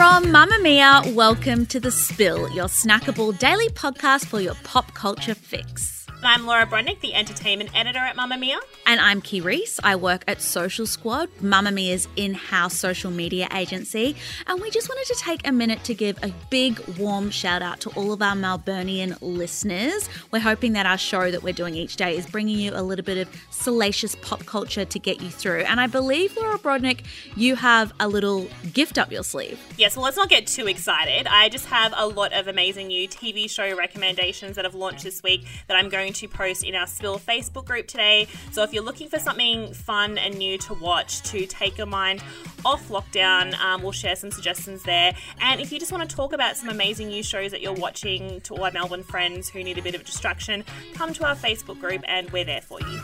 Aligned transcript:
From 0.00 0.32
Mamamia, 0.32 1.14
welcome 1.14 1.66
to 1.66 1.78
The 1.78 1.90
Spill, 1.90 2.50
your 2.52 2.68
snackable 2.68 3.38
daily 3.38 3.68
podcast 3.68 4.24
for 4.24 4.40
your 4.40 4.54
pop 4.64 4.94
culture 4.94 5.34
fix. 5.34 5.99
I'm 6.22 6.44
Laura 6.44 6.66
Brodnik, 6.66 7.00
the 7.00 7.14
entertainment 7.14 7.70
editor 7.74 7.98
at 7.98 8.14
Mamamia. 8.14 8.58
And 8.84 9.00
I'm 9.00 9.22
Kee 9.22 9.40
Reece. 9.40 9.80
I 9.82 9.96
work 9.96 10.22
at 10.28 10.42
Social 10.42 10.84
Squad, 10.84 11.30
Mamamia's 11.40 12.08
in 12.14 12.34
house 12.34 12.74
social 12.74 13.10
media 13.10 13.48
agency. 13.54 14.14
And 14.46 14.60
we 14.60 14.70
just 14.70 14.90
wanted 14.90 15.06
to 15.06 15.18
take 15.18 15.48
a 15.48 15.52
minute 15.52 15.82
to 15.84 15.94
give 15.94 16.22
a 16.22 16.30
big, 16.50 16.78
warm 16.98 17.30
shout 17.30 17.62
out 17.62 17.80
to 17.80 17.90
all 17.90 18.12
of 18.12 18.20
our 18.20 18.34
Melburnian 18.34 19.16
listeners. 19.22 20.10
We're 20.30 20.40
hoping 20.40 20.74
that 20.74 20.84
our 20.84 20.98
show 20.98 21.30
that 21.30 21.42
we're 21.42 21.54
doing 21.54 21.74
each 21.74 21.96
day 21.96 22.18
is 22.18 22.26
bringing 22.26 22.58
you 22.58 22.72
a 22.74 22.82
little 22.82 23.04
bit 23.04 23.16
of 23.16 23.34
salacious 23.50 24.14
pop 24.16 24.44
culture 24.44 24.84
to 24.84 24.98
get 24.98 25.22
you 25.22 25.30
through. 25.30 25.60
And 25.60 25.80
I 25.80 25.86
believe, 25.86 26.36
Laura 26.36 26.58
Brodnik, 26.58 27.00
you 27.34 27.56
have 27.56 27.94
a 27.98 28.08
little 28.08 28.46
gift 28.74 28.98
up 28.98 29.10
your 29.10 29.24
sleeve. 29.24 29.58
Yes, 29.78 29.96
well, 29.96 30.04
let's 30.04 30.18
not 30.18 30.28
get 30.28 30.46
too 30.46 30.66
excited. 30.66 31.26
I 31.26 31.48
just 31.48 31.66
have 31.66 31.94
a 31.96 32.06
lot 32.06 32.34
of 32.34 32.46
amazing 32.46 32.88
new 32.88 33.08
TV 33.08 33.48
show 33.48 33.74
recommendations 33.74 34.56
that 34.56 34.66
have 34.66 34.74
launched 34.74 35.04
this 35.04 35.22
week 35.22 35.46
that 35.66 35.78
I'm 35.78 35.88
going 35.88 36.09
to 36.14 36.28
post 36.28 36.64
in 36.64 36.74
our 36.74 36.86
Spill 36.86 37.18
Facebook 37.18 37.66
group 37.66 37.86
today. 37.86 38.28
So 38.52 38.62
if 38.62 38.72
you're 38.72 38.82
looking 38.82 39.08
for 39.08 39.18
something 39.18 39.72
fun 39.72 40.18
and 40.18 40.36
new 40.38 40.58
to 40.58 40.74
watch 40.74 41.22
to 41.30 41.46
take 41.46 41.78
your 41.78 41.86
mind 41.86 42.22
off 42.64 42.88
lockdown, 42.88 43.58
um, 43.58 43.82
we'll 43.82 43.92
share 43.92 44.16
some 44.16 44.30
suggestions 44.30 44.82
there. 44.82 45.14
And 45.40 45.60
if 45.60 45.72
you 45.72 45.78
just 45.78 45.92
want 45.92 46.08
to 46.08 46.14
talk 46.14 46.32
about 46.32 46.56
some 46.56 46.68
amazing 46.68 47.08
new 47.08 47.22
shows 47.22 47.50
that 47.50 47.60
you're 47.60 47.72
watching 47.72 48.40
to 48.42 48.54
all 48.54 48.64
our 48.64 48.72
Melbourne 48.72 49.02
friends 49.02 49.48
who 49.48 49.62
need 49.62 49.78
a 49.78 49.82
bit 49.82 49.94
of 49.94 50.04
distraction, 50.04 50.64
come 50.94 51.12
to 51.14 51.26
our 51.26 51.34
Facebook 51.34 51.80
group 51.80 52.02
and 52.06 52.30
we're 52.30 52.44
there 52.44 52.60
for 52.60 52.80
you. 52.80 53.00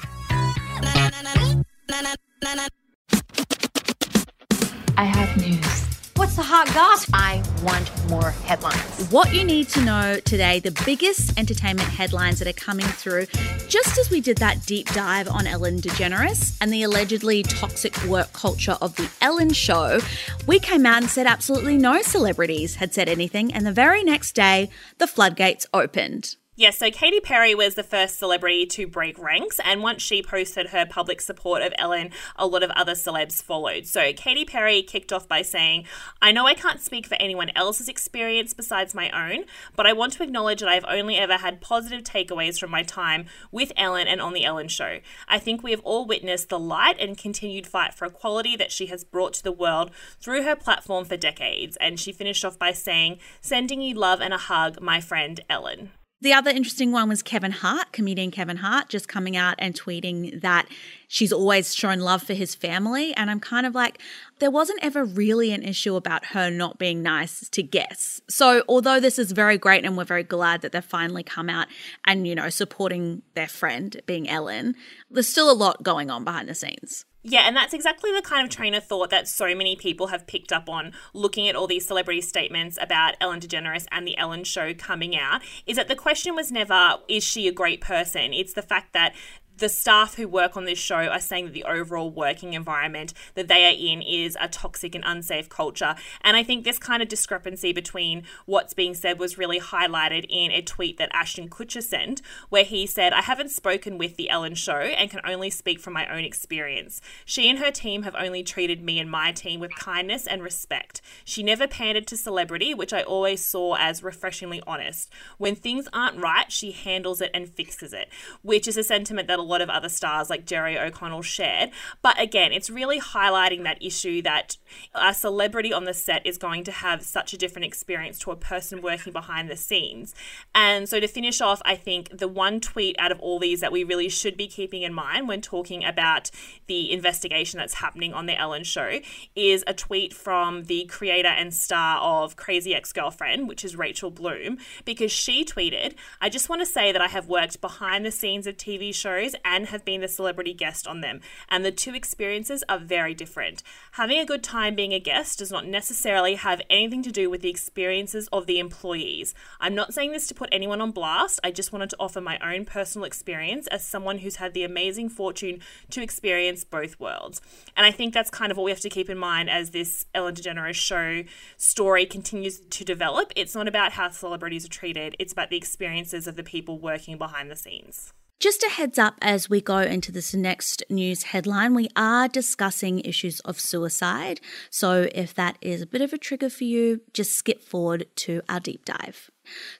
I 4.99 5.05
have 5.05 5.37
news. 5.37 5.86
What's 6.27 6.34
the 6.34 6.42
hot 6.42 6.66
gossip? 6.74 7.10
I 7.12 7.41
want 7.62 8.10
more 8.10 8.32
headlines. 8.32 9.12
What 9.12 9.32
you 9.32 9.44
need 9.44 9.69
to 9.69 9.84
know 9.84 10.19
today, 10.24 10.58
the 10.58 10.72
biggest 10.84 11.38
entertainment 11.38 11.88
headlines 11.88 12.41
that 12.41 12.48
are 12.48 12.52
coming 12.52 12.84
through, 12.84 13.27
just 13.69 13.96
as 13.96 14.10
we 14.10 14.20
did 14.20 14.38
that 14.38 14.66
deep 14.66 14.88
dive 14.88 15.28
on 15.28 15.47
Ellen 15.47 15.80
DeGeneres 15.80 16.58
and 16.60 16.72
the 16.72 16.82
allegedly 16.82 17.44
toxic 17.44 17.97
work 18.06 18.32
culture 18.32 18.77
of 18.80 18.97
The 18.97 19.08
Ellen 19.20 19.52
Show, 19.52 20.00
we 20.48 20.58
came 20.58 20.84
out 20.84 21.02
and 21.02 21.08
said 21.08 21.28
absolutely 21.28 21.78
no 21.78 22.02
celebrities 22.02 22.74
had 22.74 22.92
said 22.92 23.08
anything, 23.08 23.54
and 23.54 23.64
the 23.64 23.70
very 23.70 24.02
next 24.02 24.34
day, 24.34 24.69
the 24.98 25.06
floodgates 25.06 25.64
opened. 25.72 26.34
Yes, 26.59 26.79
so 26.79 26.91
Katy 26.91 27.21
Perry 27.21 27.55
was 27.55 27.75
the 27.75 27.83
first 27.83 28.19
celebrity 28.19 28.65
to 28.65 28.87
break 28.87 29.19
ranks, 29.19 29.61
and 29.62 29.83
once 29.83 30.01
she 30.01 30.23
posted 30.23 30.69
her 30.69 30.87
public 30.87 31.21
support 31.21 31.61
of 31.61 31.75
Ellen, 31.77 32.12
a 32.35 32.47
lot 32.47 32.62
of 32.62 32.71
other 32.71 32.95
celebs 32.95 33.43
followed. 33.43 33.84
So 33.84 34.15
Katy 34.15 34.47
Perry 34.47 34.81
kicked 34.81 35.12
off 35.12 35.28
by 35.28 35.43
saying, 35.43 35.84
I 36.22 36.33
know 36.33 36.47
I 36.47 36.55
can't 36.55 36.81
speak 36.81 37.06
for 37.06 37.16
anyone 37.16 37.50
else's 37.55 37.91
experience 37.91 38.55
besides 38.55 38.95
my 38.95 39.11
own, 39.11 39.45
but 39.75 39.87
I 39.87 39.93
want 39.93 40.15
to 40.15 40.22
acknowledge 40.22 40.61
that 40.61 40.71
I've 40.71 40.87
only 40.89 41.19
ever 41.19 41.34
had 41.34 41.61
positive 41.61 42.05
takeaways 42.05 42.59
from 42.59 42.71
my 42.71 42.83
time 42.83 43.27
with 43.53 43.71
Ellen 43.77 44.09
and 44.09 44.22
on 44.22 44.33
The 44.33 44.47
Ellen 44.47 44.69
Show. 44.69 45.00
I 45.28 45.39
think 45.39 45.62
we 45.62 45.72
have 45.72 45.83
all 45.83 46.06
witnessed 46.06 46.49
the 46.49 46.59
light 46.59 46.99
and 46.99 47.19
continued 47.19 47.66
fight 47.66 47.93
for 47.93 48.06
equality 48.06 48.56
that 48.56 48.72
she 48.72 48.87
has 48.87 49.05
brought 49.05 49.34
to 49.34 49.45
the 49.45 49.53
world 49.53 49.91
through 50.22 50.45
her 50.45 50.56
platform 50.56 51.05
for 51.05 51.19
decades. 51.19 51.77
And 51.83 52.00
she 52.00 52.12
finished 52.12 52.47
off 52.47 52.59
by 52.59 52.72
saying, 52.72 53.19
Sending 53.43 53.83
you 53.83 53.95
love 53.95 54.22
and 54.22 54.33
a 54.33 54.39
hug, 54.39 54.81
my 54.81 55.03
friend 55.03 55.39
Ellen. 55.50 55.91
The 56.22 56.32
other 56.32 56.50
interesting 56.50 56.93
one 56.93 57.10
was 57.10 57.22
Kevin 57.22 57.50
Hart, 57.50 57.93
comedian 57.93 58.31
Kevin 58.31 58.56
Hart, 58.56 58.88
just 58.88 59.06
coming 59.06 59.37
out 59.37 59.54
and 59.59 59.78
tweeting 59.78 60.41
that 60.41 60.66
she's 61.09 61.31
always 61.31 61.75
shown 61.75 62.00
love 62.00 62.22
for 62.22 62.32
his 62.32 62.54
family. 62.54 63.15
And 63.15 63.31
I'm 63.31 63.38
kind 63.38 63.66
of 63.66 63.75
like, 63.75 64.00
there 64.38 64.50
wasn't 64.50 64.82
ever 64.82 65.04
really 65.04 65.53
an 65.53 65.62
issue 65.62 65.94
about 65.94 66.27
her 66.27 66.50
not 66.50 66.78
being 66.78 67.03
nice 67.03 67.47
to 67.50 67.62
guests. 67.62 68.22
So, 68.31 68.65
although 68.66 68.99
this 68.99 69.19
is 69.19 69.32
very 69.32 69.59
great 69.59 69.84
and 69.84 69.94
we're 69.94 70.04
very 70.04 70.22
glad 70.22 70.62
that 70.62 70.72
they've 70.72 70.82
finally 70.82 71.22
come 71.22 71.50
out 71.50 71.66
and, 72.06 72.27
you 72.27 72.34
know, 72.34 72.48
supporting 72.48 73.21
their 73.34 73.48
friend 73.48 74.00
being 74.06 74.27
Ellen, 74.27 74.75
there's 75.10 75.28
still 75.28 75.50
a 75.50 75.53
lot 75.53 75.83
going 75.83 76.10
on 76.10 76.25
behind 76.25 76.48
the 76.48 76.54
scenes. 76.54 77.04
Yeah, 77.28 77.41
and 77.41 77.56
that's 77.56 77.75
exactly 77.75 78.12
the 78.12 78.22
kind 78.22 78.44
of 78.44 78.54
train 78.54 78.72
of 78.72 78.84
thought 78.84 79.10
that 79.10 79.26
so 79.26 79.53
many 79.53 79.75
people 79.75 80.06
have 80.06 80.28
picked 80.28 80.53
up 80.53 80.69
on 80.69 80.92
looking 81.12 81.48
at 81.48 81.56
all 81.56 81.66
these 81.66 81.84
celebrity 81.84 82.20
statements 82.20 82.78
about 82.81 83.16
Ellen 83.20 83.41
DeGeneres 83.41 83.84
and 83.91 84.06
the 84.06 84.16
Ellen 84.16 84.44
show 84.44 84.72
coming 84.72 85.19
out 85.19 85.42
is 85.66 85.76
that 85.76 85.88
the 85.88 85.97
question 85.97 86.36
was 86.36 86.53
never 86.53 86.98
is 87.09 87.25
she 87.25 87.48
a 87.48 87.53
great 87.53 87.81
person? 87.81 88.32
It's 88.32 88.53
the 88.53 88.62
fact 88.62 88.92
that 88.92 89.12
the 89.59 89.69
staff 89.69 90.15
who 90.15 90.28
work 90.28 90.56
on 90.56 90.65
this 90.65 90.78
show 90.78 90.97
are 90.97 91.21
saying 91.21 91.47
that 91.47 91.55
the 91.55 91.65
overall 91.65 92.11
working 92.11 92.55
environment 92.55 93.15
that 93.34 93.49
they 93.49 93.65
are 93.65 93.77
in 93.77 94.03
is 94.03 94.37
a 94.41 94.49
toxic 94.49 94.94
and 94.94 95.05
unsafe 95.06 95.49
culture. 95.49 95.94
And 96.22 96.37
I 96.37 96.43
think 96.43 96.65
this 96.65 96.78
kind 96.78 97.03
of 97.03 97.09
discrepancy 97.09 97.72
between 97.72 98.25
what's 98.45 98.75
being 98.75 98.95
said 98.95 99.19
was 99.19 99.39
really 99.39 99.61
highlighted 99.61 100.27
in 100.28 100.50
a 100.50 100.62
tweet 100.62 100.99
that 100.99 101.11
Ashton 101.12 101.49
Kutcher 101.49 101.83
sent, 101.83 102.21
where 102.49 102.65
he 102.65 102.87
said, 102.87 103.12
I 103.12 103.22
haven't 103.22 103.50
spoken 103.50 103.99
with 103.99 104.16
The 104.16 104.28
Ellen 104.28 104.55
Show 104.55 104.72
and 104.72 105.11
can 105.11 105.21
only 105.25 105.50
speak 105.50 105.81
from 105.81 105.95
my 105.95 106.06
own 106.06 106.25
experience. 106.25 107.00
She 107.25 107.49
and 107.49 107.59
her 107.59 107.71
team 107.71 108.03
have 108.03 108.15
only 108.15 108.43
treated 108.43 108.83
me 108.83 108.99
and 108.99 109.11
my 109.11 109.33
team 109.33 109.61
with 109.61 109.75
kindness 109.75 110.27
and 110.27 110.43
respect. 110.43 111.00
She 111.25 111.43
never 111.43 111.66
pandered 111.66 112.06
to 112.09 112.16
celebrity, 112.16 112.75
which 112.75 112.93
I 112.93 113.03
always 113.03 113.45
saw 113.45 113.77
as 113.78 114.03
refreshingly 114.03 114.62
honest. 114.66 115.11
When 115.39 115.55
things 115.55 115.89
aren't 115.93 116.21
right, 116.21 116.50
she 116.53 116.72
handles 116.72 117.21
it 117.21 117.31
and 117.33 117.49
fixes 117.49 117.93
it, 117.93 118.09
which 118.43 118.69
is 118.69 118.77
a 118.77 118.84
sentiment 118.84 119.28
that 119.28 119.46
lot 119.47 119.62
of 119.62 119.71
other 119.71 119.89
stars 119.89 120.29
like 120.29 120.45
Jerry 120.45 120.79
O'Connell 120.79 121.23
shared. 121.23 121.71
But 122.03 122.21
again, 122.21 122.53
it's 122.53 122.69
really 122.69 123.01
highlighting 123.01 123.62
that 123.65 123.83
issue 123.83 124.23
that 124.23 124.57
a 124.95 125.15
celebrity 125.15 125.73
on 125.73 125.84
the 125.84 125.95
set 125.95 126.27
is 126.27 126.39
going 126.39 126.65
to 126.65 126.73
have 126.73 127.03
such 127.03 127.33
a 127.33 127.39
different 127.39 127.67
experience 127.67 128.19
to 128.21 128.31
a 128.31 128.37
person 128.37 128.83
working 128.83 129.12
behind 129.12 129.49
the 129.49 129.57
scenes. 129.57 130.15
And 130.55 130.89
so 130.89 131.01
to 131.01 131.09
finish 131.09 131.41
off, 131.41 131.62
I 131.65 131.77
think 131.77 132.17
the 132.17 132.29
one 132.29 132.61
tweet 132.61 132.97
out 132.99 133.12
of 133.12 133.21
all 133.21 133.39
these 133.39 133.61
that 133.61 133.73
we 133.73 133.84
really 133.84 134.09
should 134.09 134.37
be 134.37 134.49
keeping 134.49 134.83
in 134.83 134.93
mind 134.93 135.29
when 135.29 135.41
talking 135.41 135.84
about 135.84 136.31
the 136.67 136.93
investigation 136.93 137.59
that's 137.59 137.75
happening 137.75 138.13
on 138.13 138.27
the 138.27 138.37
Ellen 138.37 138.65
show 138.65 139.01
is 139.34 139.63
a 139.67 139.75
tweet 139.75 140.13
from 140.13 140.65
the 140.65 140.84
creator 140.87 141.28
and 141.28 141.55
star 141.55 141.99
of 142.01 142.37
Crazy 142.37 142.75
Ex-Girlfriend, 142.75 143.49
which 143.49 143.65
is 143.65 143.77
Rachel 143.77 144.11
Bloom, 144.11 144.59
because 144.84 145.13
she 145.13 145.45
tweeted, 145.45 145.95
I 146.21 146.28
just 146.28 146.49
want 146.49 146.63
to 146.63 146.67
say 146.67 146.91
that 146.91 147.01
I 147.01 147.09
have 147.09 147.28
worked 147.28 147.61
behind 147.61 148.05
the 148.05 148.11
scenes 148.11 148.47
of 148.47 148.57
TV 148.57 148.95
shows 148.95 149.35
and 149.44 149.66
have 149.66 149.84
been 149.84 150.00
the 150.00 150.08
celebrity 150.08 150.52
guest 150.52 150.86
on 150.86 151.00
them, 151.00 151.20
and 151.48 151.64
the 151.64 151.72
two 151.72 151.94
experiences 151.94 152.64
are 152.69 152.78
very 152.78 153.14
different. 153.14 153.62
Having 153.92 154.19
a 154.19 154.26
good 154.26 154.42
time 154.42 154.74
being 154.74 154.92
a 154.92 155.00
guest 155.00 155.38
does 155.38 155.50
not 155.50 155.66
necessarily 155.66 156.34
have 156.34 156.62
anything 156.69 157.02
to 157.02 157.12
do 157.12 157.30
with 157.30 157.41
the 157.41 157.50
experiences 157.50 158.28
of 158.32 158.47
the 158.47 158.58
employees. 158.58 159.34
I'm 159.60 159.74
not 159.74 159.94
saying 159.94 160.12
this 160.12 160.26
to 160.28 160.34
put 160.34 160.48
anyone 160.52 160.80
on 160.80 160.91
blast, 160.91 161.41
I 161.42 161.50
just 161.50 161.72
wanted 161.72 161.91
to 161.91 161.97
offer 161.98 162.21
my 162.21 162.38
own 162.38 162.65
personal 162.65 163.04
experience 163.04 163.66
as 163.68 163.84
someone 163.84 164.18
who's 164.18 164.36
had 164.36 164.54
the 164.54 164.65
amazing 164.65 165.09
fortune 165.09 165.60
to 165.91 166.03
experience 166.03 166.65
both 166.65 166.98
worlds. 167.00 167.41
And 167.77 167.86
I 167.86 167.91
think 167.91 168.15
that's 168.15 168.30
kind 168.30 168.50
of 168.50 168.59
what 168.59 168.65
we 168.65 168.71
have 168.71 168.80
to 168.80 168.91
keep 168.91 169.10
in 169.10 169.18
mind 169.18 169.50
as 169.50 169.71
this 169.71 170.06
Ellen 170.15 170.34
DeGeneres 170.34 170.74
show 170.74 171.24
story 171.56 172.06
continues 172.06 172.60
to 172.60 172.84
develop. 172.84 173.32
It's 173.36 173.54
not 173.54 173.68
about 173.68 173.92
how 173.92 174.10
celebrities 174.10 174.65
are 174.65 174.71
treated, 174.71 175.16
it's 175.18 175.32
about 175.32 175.50
the 175.50 175.56
experiences 175.56 176.27
of 176.27 176.36
the 176.36 176.42
people 176.42 176.78
working 176.78 177.18
behind 177.18 177.50
the 177.50 177.56
scenes. 177.56 178.12
Just 178.38 178.62
a 178.62 178.68
heads 178.68 178.98
up 178.98 179.15
as 179.22 179.48
we 179.48 179.62
go 179.62 179.78
into 179.78 180.12
this 180.12 180.34
next 180.34 180.83
news 180.91 181.22
headline, 181.22 181.72
we 181.72 181.88
are 181.97 182.28
discussing 182.28 183.00
issues 183.00 183.41
of 183.41 183.59
suicide. 183.59 184.42
So 184.68 185.09
if 185.15 185.33
that 185.34 185.56
is 185.62 185.80
a 185.80 185.86
bit 185.86 186.03
of 186.03 186.12
a 186.12 186.18
trigger 186.18 186.50
for 186.50 186.65
you, 186.65 187.00
just 187.15 187.33
skip 187.33 187.62
forward 187.62 188.06
to 188.16 188.42
our 188.47 188.60
deep 188.60 188.84
dive. 188.84 189.30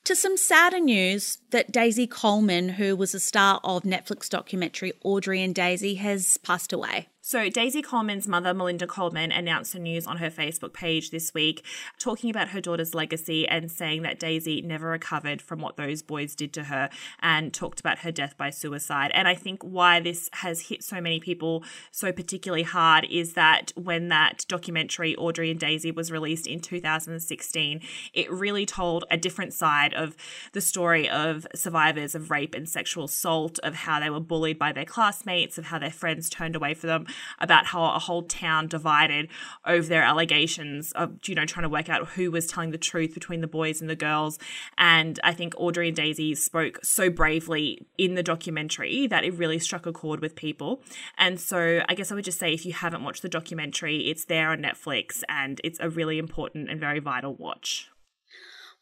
To 0.05 0.17
some 0.17 0.39
sadder 0.39 0.81
news 0.81 1.37
that 1.51 1.71
Daisy 1.71 2.07
Coleman, 2.07 2.71
who 2.71 2.97
was 2.97 3.15
a 3.15 3.21
star 3.21 3.61
of 3.63 3.83
Netflix 3.83 4.31
documentary 4.31 4.95
Audrey 5.03 5.43
and 5.43 5.55
Daisy, 5.55 5.97
has 5.97 6.39
passed 6.39 6.73
away. 6.73 7.09
So, 7.29 7.49
Daisy 7.49 7.83
Coleman's 7.83 8.29
mother, 8.29 8.55
Melinda 8.55 8.87
Coleman, 8.87 9.33
announced 9.33 9.73
the 9.73 9.81
news 9.81 10.07
on 10.07 10.19
her 10.19 10.31
Facebook 10.31 10.73
page 10.73 11.11
this 11.11 11.35
week, 11.35 11.65
talking 11.99 12.31
about 12.31 12.51
her 12.51 12.61
daughter's 12.61 12.95
legacy 12.95 13.49
and 13.49 13.69
saying 13.69 14.03
that 14.03 14.21
Daisy 14.21 14.63
never 14.63 14.91
recovered 14.91 15.43
from 15.43 15.59
what 15.59 15.77
those 15.77 16.03
boys 16.03 16.37
did 16.37 16.53
to 16.53 16.63
her 16.63 16.89
and 17.19 17.53
talked 17.53 17.81
about 17.81 17.99
her 17.99 18.13
death 18.13 18.37
by 18.37 18.51
suicide. 18.51 19.11
And 19.13 19.27
I 19.27 19.35
think 19.35 19.65
why 19.65 19.99
this 19.99 20.31
has 20.35 20.69
hit 20.69 20.85
so 20.85 21.01
many 21.01 21.19
people 21.19 21.65
so 21.91 22.13
particularly 22.13 22.63
hard 22.63 23.05
is 23.11 23.33
that 23.33 23.73
when 23.75 24.07
that 24.11 24.45
documentary, 24.47 25.17
Audrey 25.17 25.51
and 25.51 25.59
Daisy, 25.59 25.91
was 25.91 26.13
released 26.13 26.47
in 26.47 26.61
2016, 26.61 27.81
it 28.15 28.31
really 28.31 28.65
told 28.65 29.05
a 29.11 29.17
different 29.17 29.53
side 29.53 29.93
of 29.95 30.17
the 30.53 30.61
story 30.61 31.11
of 31.11 31.45
survivors 31.57 32.15
of 32.15 32.31
rape 32.31 32.55
and 32.55 32.69
sexual 32.69 33.07
assault, 33.07 33.59
of 33.65 33.75
how 33.75 33.99
they 33.99 34.11
were 34.11 34.21
bullied 34.21 34.61
by 34.61 34.71
their 34.71 34.85
classmates, 34.85 35.59
of 35.59 35.65
how 35.65 35.81
their 35.81 35.91
friends 35.91 36.31
turned 36.31 36.55
away 36.55 36.73
from 36.73 36.87
them 36.87 37.07
about 37.39 37.67
how 37.67 37.85
a 37.95 37.99
whole 37.99 38.23
town 38.23 38.67
divided 38.67 39.29
over 39.65 39.87
their 39.87 40.03
allegations 40.03 40.93
of, 40.93 41.19
you 41.27 41.35
know, 41.35 41.45
trying 41.45 41.63
to 41.63 41.69
work 41.69 41.89
out 41.89 42.09
who 42.09 42.31
was 42.31 42.47
telling 42.47 42.71
the 42.71 42.79
truth 42.79 43.15
between 43.15 43.41
the 43.41 43.47
boys 43.47 43.81
and 43.81 43.91
the 43.91 43.97
girls. 43.97 44.39
And 44.79 45.19
I 45.23 45.33
think 45.33 45.55
Audrey 45.57 45.89
and 45.89 45.97
Daisy 45.97 46.35
spoke 46.35 46.79
so 46.83 47.11
bravely 47.11 47.87
in 47.99 48.15
the 48.15 48.23
documentary 48.23 49.07
that 49.07 49.25
it 49.25 49.35
really 49.35 49.59
struck 49.59 49.87
a 49.87 49.93
chord 49.93 50.21
with 50.21 50.37
people. 50.37 50.83
And 51.19 51.41
so 51.41 51.83
I 51.89 51.95
guess 51.95 52.11
I 52.11 52.15
would 52.15 52.25
just 52.25 52.39
say 52.39 52.53
if 52.53 52.67
you 52.67 52.73
haven't 52.73 53.05
watched 53.05 53.23
the 53.23 53.29
documentary, 53.29 54.09
it's 54.09 54.25
there 54.25 54.51
on 54.51 54.59
Netflix 54.59 55.23
and 55.29 55.61
it's 55.65 55.79
a 55.81 55.91
really 55.91 56.19
important 56.19 56.71
and 56.71 56.81
very 56.81 57.01
vital 57.01 57.35
watch. 57.35 57.91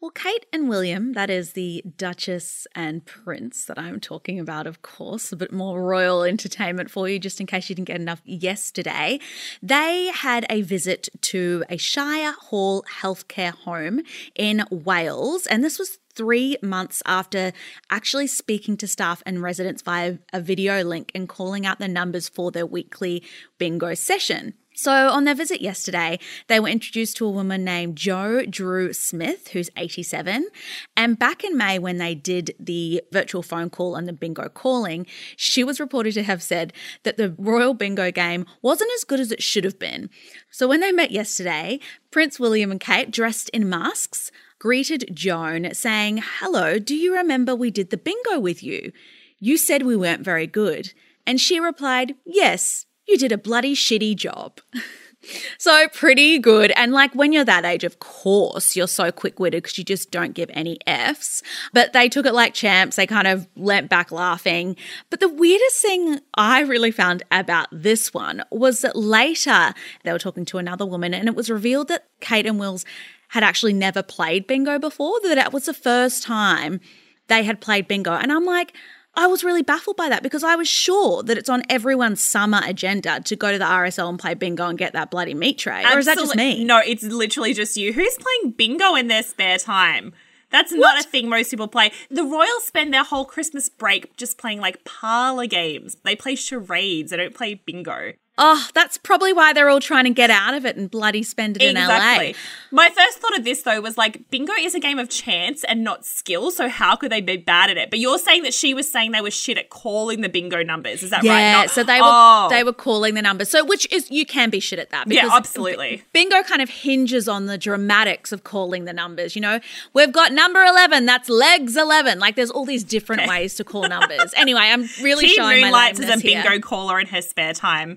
Well, 0.05 0.11
Kate 0.11 0.45
and 0.53 0.69
William, 0.69 1.15
that 1.15 1.31
is 1.31 1.55
the 1.55 1.83
Duchess 1.97 2.67
and 2.75 3.07
Prince 3.07 3.65
that 3.65 3.79
I'm 3.79 4.01
talking 4.01 4.39
about, 4.39 4.67
of 4.67 4.83
course, 4.83 5.33
a 5.33 5.37
bit 5.37 5.51
more 5.51 5.83
royal 5.83 6.25
entertainment 6.25 6.91
for 6.91 7.09
you, 7.09 7.19
just 7.19 7.41
in 7.41 7.47
case 7.47 7.71
you 7.71 7.75
didn't 7.75 7.87
get 7.89 8.03
enough 8.03 8.21
yesterday. 8.27 9.19
They 9.63 10.09
had 10.09 10.45
a 10.51 10.61
visit 10.61 11.09
to 11.23 11.65
a 11.71 11.79
Shire 11.79 12.35
Hall 12.35 12.85
healthcare 13.01 13.55
home 13.55 14.03
in 14.35 14.65
Wales, 14.71 15.47
and 15.47 15.65
this 15.65 15.79
was 15.79 15.97
three 16.15 16.57
months 16.63 17.03
after 17.07 17.53
actually 17.91 18.27
speaking 18.27 18.77
to 18.79 18.87
staff 18.87 19.23
and 19.27 19.43
residents 19.43 19.83
via 19.83 20.19
a 20.33 20.41
video 20.41 20.83
link 20.83 21.11
and 21.15 21.29
calling 21.29 21.67
out 21.67 21.79
the 21.79 21.89
numbers 21.89 22.29
for 22.29 22.51
their 22.51 22.67
weekly 22.67 23.23
bingo 23.59 23.95
session. 23.95 24.55
So, 24.77 25.09
on 25.09 25.23
their 25.23 25.37
visit 25.37 25.61
yesterday, 25.61 26.19
they 26.49 26.59
were 26.59 26.69
introduced 26.69 27.17
to 27.19 27.27
a 27.27 27.31
woman 27.31 27.63
named 27.63 27.95
Jo 27.95 28.45
Drew 28.45 28.93
Smith, 28.93 29.49
who's 29.49 29.71
87. 29.77 30.49
And 30.97 31.17
back 31.17 31.45
in 31.45 31.57
May, 31.57 31.79
when 31.79 31.99
they 31.99 32.17
did 32.17 32.57
the 32.59 33.01
virtual 33.13 33.45
phone 33.45 33.71
call 33.71 33.95
and 33.95 34.09
the 34.09 34.13
bingo 34.13 34.49
calling, 34.49 35.07
she 35.37 35.63
was 35.63 35.79
reported 35.79 36.15
to 36.15 36.25
have 36.25 36.43
said 36.43 36.73
that 37.05 37.17
the 37.17 37.37
Royal 37.39 37.73
Bingo 37.73 38.11
game 38.11 38.47
wasn't 38.63 38.91
as 38.97 39.05
good 39.05 39.21
as 39.21 39.31
it 39.31 39.45
should 39.45 39.63
have 39.63 39.79
been. 39.79 40.11
So, 40.51 40.67
when 40.67 40.81
they 40.81 40.91
met 40.91 41.13
yesterday, 41.13 41.79
Prince 42.11 42.41
William 42.41 42.73
and 42.73 42.81
Kate, 42.81 43.13
dressed 43.13 43.51
in 43.51 43.69
masks, 43.69 44.33
greeted 44.65 45.05
Joan, 45.13 45.75
saying, 45.75 46.23
Hello, 46.39 46.79
do 46.79 46.97
you 46.97 47.15
remember 47.15 47.55
we 47.55 47.71
did 47.71 47.91
the 47.91 47.99
bingo 47.99 48.41
with 48.41 48.63
you? 48.63 48.93
You 49.39 49.59
said 49.59 49.83
we 49.83 49.95
weren't 49.95 50.25
very 50.25 50.47
good. 50.47 50.95
And 51.27 51.39
she 51.39 51.61
replied, 51.61 52.15
Yes, 52.25 52.87
you 53.07 53.19
did 53.19 53.31
a 53.31 53.37
bloody 53.37 53.75
shitty 53.75 54.17
job. 54.17 54.61
so 55.59 55.87
pretty 55.89 56.39
good. 56.39 56.73
And 56.77 56.93
like 56.93 57.15
when 57.15 57.31
you're 57.31 57.45
that 57.45 57.67
age, 57.67 57.85
of 57.85 57.99
course, 57.99 58.75
you're 58.75 58.89
so 58.89 59.13
quick 59.13 59.39
witted 59.39 59.63
because 59.63 59.77
you 59.77 59.85
just 59.85 60.11
don't 60.11 60.33
give 60.33 60.49
any 60.55 60.79
F's. 60.87 61.43
But 61.75 61.93
they 61.93 62.09
took 62.09 62.25
it 62.25 62.33
like 62.33 62.55
champs. 62.55 62.97
They 62.97 63.07
kind 63.07 63.27
of 63.27 63.47
leant 63.57 63.91
back 63.91 64.11
laughing. 64.11 64.77
But 65.11 65.21
the 65.21 65.29
weirdest 65.29 65.83
thing 65.83 66.21
I 66.37 66.61
really 66.61 66.91
found 66.91 67.23
about 67.31 67.69
this 67.71 68.15
one 68.15 68.43
was 68.51 68.81
that 68.81 68.97
later 68.97 69.75
they 70.05 70.13
were 70.13 70.19
talking 70.19 70.47
to 70.47 70.57
another 70.57 70.87
woman 70.87 71.13
and 71.13 71.29
it 71.29 71.35
was 71.35 71.51
revealed 71.51 71.89
that 71.89 72.07
Kate 72.21 72.47
and 72.47 72.59
Wills 72.59 72.87
had 73.35 73.43
actually 73.43 73.73
never 73.73 74.01
played 74.01 74.47
bingo 74.47 74.79
before, 74.79 75.19
that 75.25 75.37
it 75.37 75.53
was 75.53 75.65
the 75.65 75.75
first 75.75 76.23
time 76.23 76.79
they 77.27 77.43
had 77.43 77.61
played 77.61 77.89
bingo. 77.89 78.13
And 78.13 78.31
I'm 78.33 78.45
like, 78.45 78.73
I 79.17 79.27
was 79.27 79.43
really 79.43 79.63
baffled 79.63 79.97
by 79.97 80.09
that 80.09 80.23
because 80.23 80.45
I 80.45 80.55
was 80.55 80.69
sure 80.69 81.21
that 81.25 81.37
it's 81.37 81.49
on 81.49 81.65
everyone's 81.69 82.21
summer 82.21 82.61
agenda 82.65 83.21
to 83.25 83.35
go 83.35 83.51
to 83.51 83.59
the 83.59 83.65
RSL 83.65 84.09
and 84.09 84.21
play 84.21 84.35
bingo 84.35 84.69
and 84.69 84.79
get 84.79 84.93
that 84.93 85.11
bloody 85.11 85.35
meat 85.35 85.59
tray. 85.59 85.83
Absolutely. 85.83 85.97
Or 85.97 85.99
is 85.99 86.07
that 86.07 86.19
just 86.19 86.37
me? 86.37 86.63
No, 86.65 86.79
it's 86.79 87.03
literally 87.03 87.55
just 87.55 87.77
you. 87.77 87.93
Who's 87.93 88.17
playing 88.19 88.53
bingo 88.53 88.95
in 88.95 89.09
their 89.09 89.25
spare 89.25 89.59
time? 89.59 90.13
That's 90.53 90.71
not 90.71 90.81
what? 90.81 91.05
a 91.05 91.09
thing 91.09 91.29
most 91.29 91.51
people 91.51 91.67
play. 91.67 91.91
The 92.11 92.23
Royals 92.23 92.65
spend 92.65 92.95
their 92.95 93.03
whole 93.03 93.25
Christmas 93.25 93.69
break 93.69 94.17
just 94.17 94.39
playing 94.39 94.61
like 94.61 94.85
parlor 94.85 95.47
games. 95.47 95.97
They 96.05 96.15
play 96.15 96.37
charades. 96.37 97.11
They 97.11 97.17
don't 97.17 97.35
play 97.35 97.55
bingo. 97.55 98.13
Oh, 98.37 98.69
that's 98.75 98.99
probably 98.99 99.33
why 99.33 99.53
they're 99.53 99.69
all 99.69 99.81
trying 99.81 100.05
to 100.05 100.11
get 100.11 100.29
out 100.29 100.55
of 100.55 100.67
it 100.67 100.77
and 100.77 100.91
bloody 100.91 101.23
spend 101.23 101.57
it 101.57 101.63
exactly. 101.63 101.85
in 101.85 101.89
LA. 101.89 101.95
Exactly. 101.95 102.35
My 102.73 102.89
first 102.91 103.19
thought 103.19 103.39
of 103.39 103.45
this 103.45 103.63
though 103.63 103.81
was 103.81 103.97
like 103.97 104.29
bingo 104.31 104.53
is 104.55 104.75
a 104.75 104.81
game 104.81 104.99
of 104.99 105.09
chance 105.09 105.63
and 105.63 105.85
not 105.85 106.05
skill, 106.05 106.51
so 106.51 106.69
how 106.69 106.97
could 106.97 107.13
they 107.13 107.21
be 107.21 107.37
bad 107.37 107.71
at 107.71 107.77
it? 107.77 107.91
But 107.91 108.01
you're 108.01 108.19
saying 108.19 108.43
that 108.43 108.53
she 108.53 108.75
was 108.75 108.91
saying 108.91 109.13
they 109.13 109.21
were 109.21 109.31
shit 109.31 109.57
at 109.57 109.71
calling 109.71 110.21
the 110.21 110.29
bingo 110.29 110.65
numbers. 110.65 111.05
Is 111.05 111.11
that 111.11 111.23
yeah, 111.23 111.33
right? 111.33 111.41
Yeah, 111.63 111.67
so 111.67 111.85
they 111.85 112.01
were 112.01 112.09
oh. 112.11 112.49
they 112.51 112.65
were 112.65 112.73
calling 112.73 113.15
the 113.15 113.23
numbers. 113.23 113.51
So 113.51 113.65
which 113.65 113.91
is 113.93 114.11
you 114.11 114.27
can 114.27 114.51
be 114.51 114.59
shit 114.59 114.81
at 114.81 114.91
that 114.91 115.11
Yeah, 115.11 115.29
absolutely. 115.31 116.03
bingo 116.13 116.43
kind 116.43 116.61
of 116.61 116.69
hinges 116.69 117.29
on 117.29 117.47
the 117.47 117.57
dramatics 117.57 118.33
of 118.33 118.43
calling 118.43 118.85
the 118.85 118.93
numbers, 118.93 119.37
you 119.37 119.43
know? 119.43 119.61
We've 119.93 120.13
got 120.13 120.33
number 120.33 120.63
11, 120.65 121.07
that's 121.07 121.29
legs 121.29 121.77
11. 121.77 122.19
Like 122.19 122.35
there's 122.35 122.51
all 122.51 122.65
these 122.65 122.83
different 122.83 123.23
okay. 123.23 123.29
ways 123.29 123.55
to 123.57 123.65
call 123.65 123.89
numbers. 123.89 124.35
anyway, 124.37 124.63
I'm 124.63 124.83
really 125.03 125.29
she 125.29 125.37
showing 125.37 125.61
moonlights 125.63 126.01
as 126.01 126.21
a 126.21 126.21
bingo 126.21 126.51
here. 126.51 126.61
caller 126.61 126.99
in 126.99 127.07
her 127.07 127.23
spare 127.23 127.55
time 127.55 127.97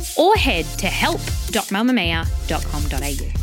or 0.17 0.35
head 0.35 0.65
to 0.79 0.87
help.mamamia.com.au. 0.87 3.40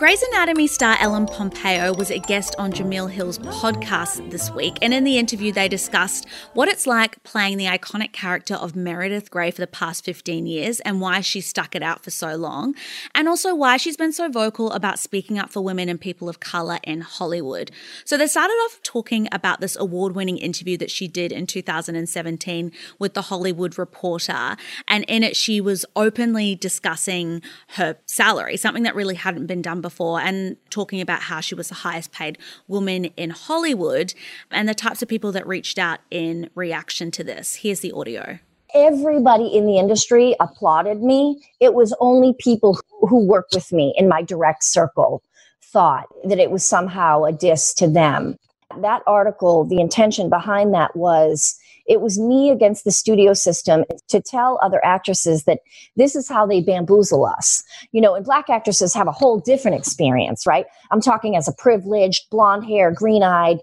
Grey's 0.00 0.22
Anatomy 0.22 0.66
star 0.66 0.96
Ellen 0.98 1.26
Pompeo 1.26 1.92
was 1.92 2.10
a 2.10 2.18
guest 2.18 2.54
on 2.56 2.72
Jemele 2.72 3.10
Hill's 3.10 3.38
podcast 3.38 4.30
this 4.30 4.50
week, 4.50 4.78
and 4.80 4.94
in 4.94 5.04
the 5.04 5.18
interview, 5.18 5.52
they 5.52 5.68
discussed 5.68 6.26
what 6.54 6.70
it's 6.70 6.86
like 6.86 7.22
playing 7.22 7.58
the 7.58 7.66
iconic 7.66 8.10
character 8.10 8.54
of 8.54 8.74
Meredith 8.74 9.30
Grey 9.30 9.50
for 9.50 9.60
the 9.60 9.66
past 9.66 10.02
15 10.02 10.46
years 10.46 10.80
and 10.80 11.02
why 11.02 11.20
she 11.20 11.42
stuck 11.42 11.76
it 11.76 11.82
out 11.82 12.02
for 12.02 12.10
so 12.10 12.34
long, 12.34 12.74
and 13.14 13.28
also 13.28 13.54
why 13.54 13.76
she's 13.76 13.98
been 13.98 14.10
so 14.10 14.30
vocal 14.30 14.72
about 14.72 14.98
speaking 14.98 15.38
up 15.38 15.50
for 15.50 15.60
women 15.60 15.90
and 15.90 16.00
people 16.00 16.30
of 16.30 16.40
colour 16.40 16.78
in 16.82 17.02
Hollywood. 17.02 17.70
So 18.06 18.16
they 18.16 18.26
started 18.26 18.54
off 18.54 18.80
talking 18.82 19.28
about 19.32 19.60
this 19.60 19.76
award 19.76 20.16
winning 20.16 20.38
interview 20.38 20.78
that 20.78 20.90
she 20.90 21.08
did 21.08 21.30
in 21.30 21.46
2017 21.46 22.72
with 22.98 23.12
The 23.12 23.22
Hollywood 23.22 23.76
Reporter, 23.76 24.56
and 24.88 25.04
in 25.08 25.22
it, 25.22 25.36
she 25.36 25.60
was 25.60 25.84
openly 25.94 26.54
discussing 26.54 27.42
her 27.74 27.98
salary, 28.06 28.56
something 28.56 28.84
that 28.84 28.94
really 28.94 29.16
hadn't 29.16 29.46
been 29.46 29.60
done 29.60 29.82
before 29.82 29.89
before 29.90 30.20
and 30.20 30.56
talking 30.70 31.00
about 31.00 31.22
how 31.22 31.40
she 31.40 31.54
was 31.54 31.68
the 31.68 31.74
highest 31.74 32.12
paid 32.12 32.38
woman 32.68 33.06
in 33.16 33.30
Hollywood 33.30 34.14
and 34.50 34.68
the 34.68 34.74
types 34.74 35.02
of 35.02 35.08
people 35.08 35.32
that 35.32 35.46
reached 35.46 35.78
out 35.78 35.98
in 36.10 36.48
reaction 36.54 37.10
to 37.10 37.24
this. 37.24 37.56
Here's 37.56 37.80
the 37.80 37.90
audio. 37.90 38.38
Everybody 38.72 39.48
in 39.48 39.66
the 39.66 39.78
industry 39.78 40.36
applauded 40.38 41.02
me. 41.02 41.42
It 41.58 41.74
was 41.74 41.92
only 41.98 42.34
people 42.38 42.78
who 43.00 43.26
work 43.26 43.48
with 43.52 43.72
me 43.72 43.92
in 43.98 44.08
my 44.08 44.22
direct 44.22 44.62
circle 44.62 45.24
thought 45.72 46.06
that 46.24 46.38
it 46.38 46.52
was 46.52 46.66
somehow 46.66 47.24
a 47.24 47.32
diss 47.32 47.74
to 47.74 47.88
them. 47.88 48.36
That 48.78 49.02
article, 49.08 49.64
the 49.64 49.80
intention 49.80 50.30
behind 50.30 50.72
that 50.74 50.94
was 50.94 51.58
it 51.90 52.00
was 52.00 52.20
me 52.20 52.50
against 52.50 52.84
the 52.84 52.92
studio 52.92 53.34
system 53.34 53.84
to 54.08 54.20
tell 54.20 54.60
other 54.62 54.82
actresses 54.84 55.42
that 55.44 55.58
this 55.96 56.14
is 56.14 56.28
how 56.28 56.46
they 56.46 56.60
bamboozle 56.60 57.26
us. 57.26 57.64
You 57.90 58.00
know, 58.00 58.14
and 58.14 58.24
black 58.24 58.48
actresses 58.48 58.94
have 58.94 59.08
a 59.08 59.12
whole 59.12 59.40
different 59.40 59.76
experience, 59.76 60.46
right? 60.46 60.66
I'm 60.92 61.00
talking 61.00 61.36
as 61.36 61.48
a 61.48 61.52
privileged, 61.52 62.30
blonde 62.30 62.64
hair, 62.64 62.92
green 62.92 63.24
eyed, 63.24 63.58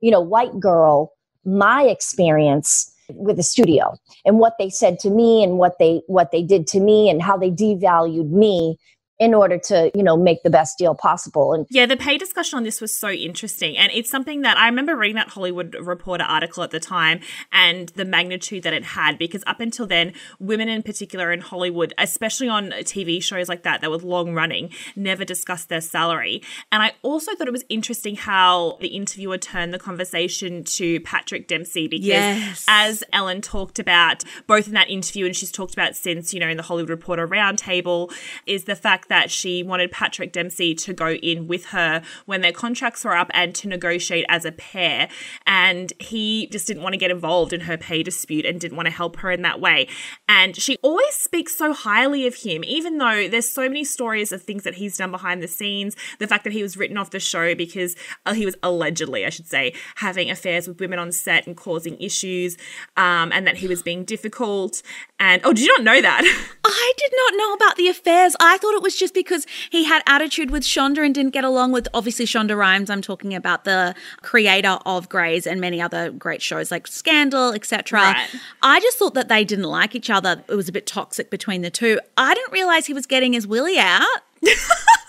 you 0.00 0.10
know, 0.10 0.20
white 0.20 0.60
girl. 0.60 1.12
My 1.46 1.84
experience 1.84 2.92
with 3.14 3.36
the 3.36 3.42
studio 3.42 3.94
and 4.26 4.38
what 4.38 4.56
they 4.58 4.68
said 4.68 4.98
to 5.00 5.10
me 5.10 5.42
and 5.42 5.56
what 5.56 5.78
they 5.78 6.02
what 6.06 6.30
they 6.32 6.42
did 6.42 6.66
to 6.68 6.80
me 6.80 7.08
and 7.08 7.22
how 7.22 7.36
they 7.36 7.50
devalued 7.50 8.30
me 8.30 8.76
in 9.20 9.34
order 9.34 9.58
to, 9.58 9.90
you 9.94 10.02
know, 10.02 10.16
make 10.16 10.42
the 10.42 10.50
best 10.50 10.78
deal 10.78 10.94
possible. 10.94 11.52
And 11.52 11.66
yeah, 11.70 11.84
the 11.84 11.96
pay 11.96 12.16
discussion 12.16 12.56
on 12.56 12.62
this 12.64 12.80
was 12.80 12.92
so 12.92 13.10
interesting. 13.10 13.76
And 13.76 13.92
it's 13.92 14.10
something 14.10 14.40
that 14.40 14.56
I 14.56 14.66
remember 14.66 14.96
reading 14.96 15.16
that 15.16 15.28
Hollywood 15.28 15.76
Reporter 15.78 16.24
article 16.24 16.62
at 16.62 16.70
the 16.70 16.80
time 16.80 17.20
and 17.52 17.90
the 17.90 18.06
magnitude 18.06 18.62
that 18.62 18.72
it 18.72 18.82
had, 18.82 19.18
because 19.18 19.44
up 19.46 19.60
until 19.60 19.86
then, 19.86 20.14
women 20.38 20.70
in 20.70 20.82
particular 20.82 21.32
in 21.32 21.42
Hollywood, 21.42 21.92
especially 21.98 22.48
on 22.48 22.70
TV 22.70 23.22
shows 23.22 23.46
like 23.46 23.62
that, 23.62 23.82
that 23.82 23.90
were 23.90 23.98
long 23.98 24.32
running, 24.32 24.70
never 24.96 25.22
discussed 25.22 25.68
their 25.68 25.82
salary. 25.82 26.42
And 26.72 26.82
I 26.82 26.92
also 27.02 27.34
thought 27.34 27.46
it 27.46 27.52
was 27.52 27.64
interesting 27.68 28.16
how 28.16 28.78
the 28.80 28.88
interviewer 28.88 29.36
turned 29.36 29.74
the 29.74 29.78
conversation 29.78 30.64
to 30.64 30.98
Patrick 31.00 31.46
Dempsey, 31.46 31.88
because 31.88 32.06
Yes. 32.06 32.64
as 32.68 33.04
Ellen 33.12 33.42
talked 33.42 33.78
about, 33.78 34.24
both 34.46 34.66
in 34.66 34.72
that 34.72 34.88
interview 34.88 35.26
and 35.26 35.36
she's 35.36 35.52
talked 35.52 35.74
about 35.74 35.94
since, 35.94 36.32
you 36.32 36.40
know, 36.40 36.48
in 36.48 36.56
the 36.56 36.62
Hollywood 36.62 36.88
Reporter 36.88 37.28
roundtable, 37.28 38.10
is 38.46 38.64
the 38.64 38.74
fact 38.74 39.08
that 39.10 39.30
she 39.30 39.62
wanted 39.62 39.90
Patrick 39.92 40.32
Dempsey 40.32 40.74
to 40.76 40.94
go 40.94 41.10
in 41.10 41.46
with 41.46 41.66
her 41.66 42.02
when 42.24 42.40
their 42.40 42.52
contracts 42.52 43.04
were 43.04 43.16
up 43.16 43.30
and 43.34 43.54
to 43.56 43.68
negotiate 43.68 44.24
as 44.28 44.44
a 44.44 44.52
pair. 44.52 45.08
And 45.46 45.92
he 45.98 46.46
just 46.46 46.66
didn't 46.66 46.82
want 46.82 46.94
to 46.94 46.98
get 46.98 47.10
involved 47.10 47.52
in 47.52 47.62
her 47.62 47.76
pay 47.76 48.02
dispute 48.02 48.46
and 48.46 48.58
didn't 48.58 48.76
want 48.76 48.86
to 48.86 48.92
help 48.92 49.16
her 49.16 49.30
in 49.30 49.42
that 49.42 49.60
way. 49.60 49.88
And 50.28 50.56
she 50.56 50.78
always 50.82 51.14
speaks 51.14 51.56
so 51.56 51.72
highly 51.72 52.26
of 52.26 52.36
him, 52.36 52.64
even 52.64 52.98
though 52.98 53.28
there's 53.28 53.50
so 53.50 53.62
many 53.62 53.84
stories 53.84 54.32
of 54.32 54.42
things 54.42 54.62
that 54.62 54.74
he's 54.74 54.96
done 54.96 55.10
behind 55.10 55.42
the 55.42 55.48
scenes. 55.48 55.96
The 56.18 56.28
fact 56.28 56.44
that 56.44 56.52
he 56.52 56.62
was 56.62 56.76
written 56.76 56.96
off 56.96 57.10
the 57.10 57.20
show 57.20 57.54
because 57.54 57.96
uh, 58.24 58.32
he 58.32 58.46
was 58.46 58.56
allegedly, 58.62 59.26
I 59.26 59.30
should 59.30 59.46
say, 59.46 59.74
having 59.96 60.30
affairs 60.30 60.68
with 60.68 60.80
women 60.80 61.00
on 61.00 61.10
set 61.10 61.46
and 61.46 61.56
causing 61.56 61.98
issues, 62.00 62.56
um, 62.96 63.32
and 63.32 63.46
that 63.46 63.56
he 63.56 63.66
was 63.66 63.82
being 63.82 64.04
difficult. 64.04 64.82
And 65.18 65.42
oh, 65.44 65.52
did 65.52 65.64
you 65.64 65.76
not 65.78 65.84
know 65.84 66.00
that? 66.00 66.22
I 66.64 66.92
did 66.96 67.12
not 67.14 67.36
know 67.36 67.54
about 67.54 67.76
the 67.76 67.88
affairs. 67.88 68.36
I 68.40 68.56
thought 68.58 68.74
it 68.74 68.82
was 68.82 68.96
just 69.00 69.14
because 69.14 69.46
he 69.70 69.84
had 69.84 70.02
attitude 70.06 70.50
with 70.52 70.62
Shonda 70.62 71.04
and 71.04 71.12
didn't 71.12 71.32
get 71.32 71.42
along 71.42 71.72
with 71.72 71.88
obviously 71.92 72.26
Shonda 72.26 72.56
Rhimes. 72.56 72.90
I'm 72.90 73.02
talking 73.02 73.34
about 73.34 73.64
the 73.64 73.94
creator 74.22 74.78
of 74.86 75.08
Grey's 75.08 75.46
and 75.46 75.60
many 75.60 75.80
other 75.80 76.10
great 76.12 76.42
shows 76.42 76.70
like 76.70 76.86
Scandal, 76.86 77.52
etc. 77.52 78.00
Right. 78.00 78.28
I 78.62 78.78
just 78.80 78.98
thought 78.98 79.14
that 79.14 79.28
they 79.28 79.44
didn't 79.44 79.64
like 79.64 79.96
each 79.96 80.10
other. 80.10 80.44
It 80.48 80.54
was 80.54 80.68
a 80.68 80.72
bit 80.72 80.86
toxic 80.86 81.30
between 81.30 81.62
the 81.62 81.70
two. 81.70 81.98
I 82.16 82.34
didn't 82.34 82.52
realize 82.52 82.86
he 82.86 82.94
was 82.94 83.06
getting 83.06 83.32
his 83.32 83.46
willy 83.46 83.78
out. 83.78 84.04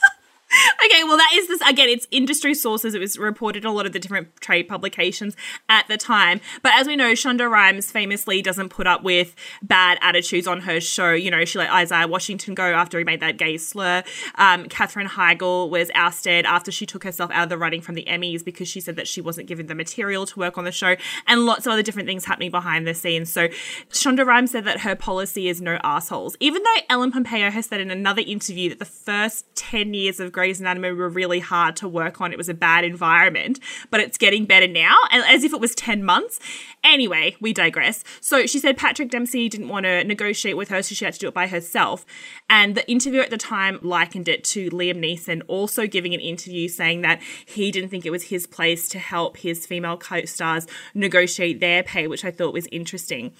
Okay, 0.85 1.03
well, 1.03 1.17
that 1.17 1.31
is 1.33 1.47
this 1.47 1.61
again. 1.61 1.89
It's 1.89 2.07
industry 2.11 2.53
sources. 2.53 2.93
It 2.93 2.99
was 2.99 3.17
reported 3.17 3.63
in 3.63 3.69
a 3.69 3.73
lot 3.73 3.85
of 3.85 3.93
the 3.93 3.99
different 3.99 4.35
trade 4.41 4.67
publications 4.67 5.35
at 5.69 5.87
the 5.87 5.97
time. 5.97 6.41
But 6.61 6.73
as 6.75 6.87
we 6.87 6.95
know, 6.95 7.13
Shonda 7.13 7.49
Rhimes 7.49 7.91
famously 7.91 8.41
doesn't 8.41 8.69
put 8.69 8.87
up 8.87 9.03
with 9.03 9.35
bad 9.61 9.97
attitudes 10.01 10.47
on 10.47 10.61
her 10.61 10.81
show. 10.81 11.11
You 11.11 11.31
know, 11.31 11.45
she 11.45 11.57
let 11.59 11.71
Isaiah 11.71 12.07
Washington 12.07 12.53
go 12.53 12.63
after 12.63 12.97
he 12.97 13.03
made 13.03 13.21
that 13.21 13.37
gay 13.37 13.57
slur. 13.57 14.03
Um, 14.35 14.65
Heigl 14.65 15.69
was 15.69 15.89
ousted 15.95 16.45
after 16.45 16.71
she 16.71 16.85
took 16.85 17.03
herself 17.03 17.31
out 17.31 17.43
of 17.43 17.49
the 17.49 17.57
running 17.57 17.81
from 17.81 17.95
the 17.95 18.05
Emmys 18.05 18.43
because 18.43 18.67
she 18.67 18.81
said 18.81 18.95
that 18.95 19.07
she 19.07 19.21
wasn't 19.21 19.47
given 19.47 19.67
the 19.67 19.75
material 19.75 20.25
to 20.25 20.39
work 20.39 20.57
on 20.57 20.63
the 20.63 20.71
show, 20.71 20.95
and 21.27 21.45
lots 21.45 21.65
of 21.65 21.71
other 21.71 21.83
different 21.83 22.07
things 22.07 22.25
happening 22.25 22.51
behind 22.51 22.87
the 22.87 22.93
scenes. 22.93 23.31
So 23.31 23.47
Shonda 23.89 24.25
Rhimes 24.25 24.51
said 24.51 24.65
that 24.65 24.81
her 24.81 24.95
policy 24.95 25.47
is 25.47 25.61
no 25.61 25.79
assholes. 25.83 26.35
Even 26.39 26.63
though 26.63 26.81
Ellen 26.89 27.11
Pompeo 27.11 27.49
has 27.49 27.67
said 27.67 27.81
in 27.81 27.91
another 27.91 28.21
interview 28.25 28.69
that 28.69 28.79
the 28.79 28.85
first 28.85 29.45
10 29.55 29.93
years 29.93 30.19
of 30.19 30.31
Grey's 30.41 30.59
Anatomy 30.59 30.89
were 30.89 31.07
really 31.07 31.39
hard 31.39 31.75
to 31.75 31.87
work 31.87 32.19
on. 32.19 32.31
It 32.31 32.37
was 32.39 32.49
a 32.49 32.55
bad 32.55 32.83
environment, 32.83 33.59
but 33.91 33.99
it's 33.99 34.17
getting 34.17 34.45
better 34.45 34.67
now, 34.67 34.97
as 35.11 35.43
if 35.43 35.53
it 35.53 35.59
was 35.59 35.75
10 35.75 36.03
months. 36.03 36.39
Anyway, 36.83 37.35
we 37.39 37.53
digress. 37.53 38.03
So 38.21 38.47
she 38.47 38.57
said 38.57 38.75
Patrick 38.75 39.11
Dempsey 39.11 39.47
didn't 39.49 39.67
want 39.67 39.85
to 39.85 40.03
negotiate 40.03 40.57
with 40.57 40.69
her, 40.69 40.81
so 40.81 40.95
she 40.95 41.05
had 41.05 41.13
to 41.13 41.19
do 41.19 41.27
it 41.27 41.35
by 41.35 41.45
herself. 41.45 42.07
And 42.49 42.73
the 42.73 42.89
interviewer 42.89 43.21
at 43.21 43.29
the 43.29 43.37
time 43.37 43.77
likened 43.83 44.27
it 44.27 44.43
to 44.45 44.71
Liam 44.71 44.97
Neeson 44.97 45.43
also 45.47 45.85
giving 45.85 46.15
an 46.15 46.19
interview 46.19 46.67
saying 46.67 47.01
that 47.01 47.21
he 47.45 47.71
didn't 47.71 47.91
think 47.91 48.03
it 48.03 48.09
was 48.09 48.23
his 48.23 48.47
place 48.47 48.89
to 48.89 48.97
help 48.97 49.37
his 49.37 49.67
female 49.67 49.95
co 49.95 50.25
stars 50.25 50.65
negotiate 50.95 51.59
their 51.59 51.83
pay, 51.83 52.07
which 52.07 52.25
I 52.25 52.31
thought 52.31 52.51
was 52.51 52.67
interesting. 52.71 53.31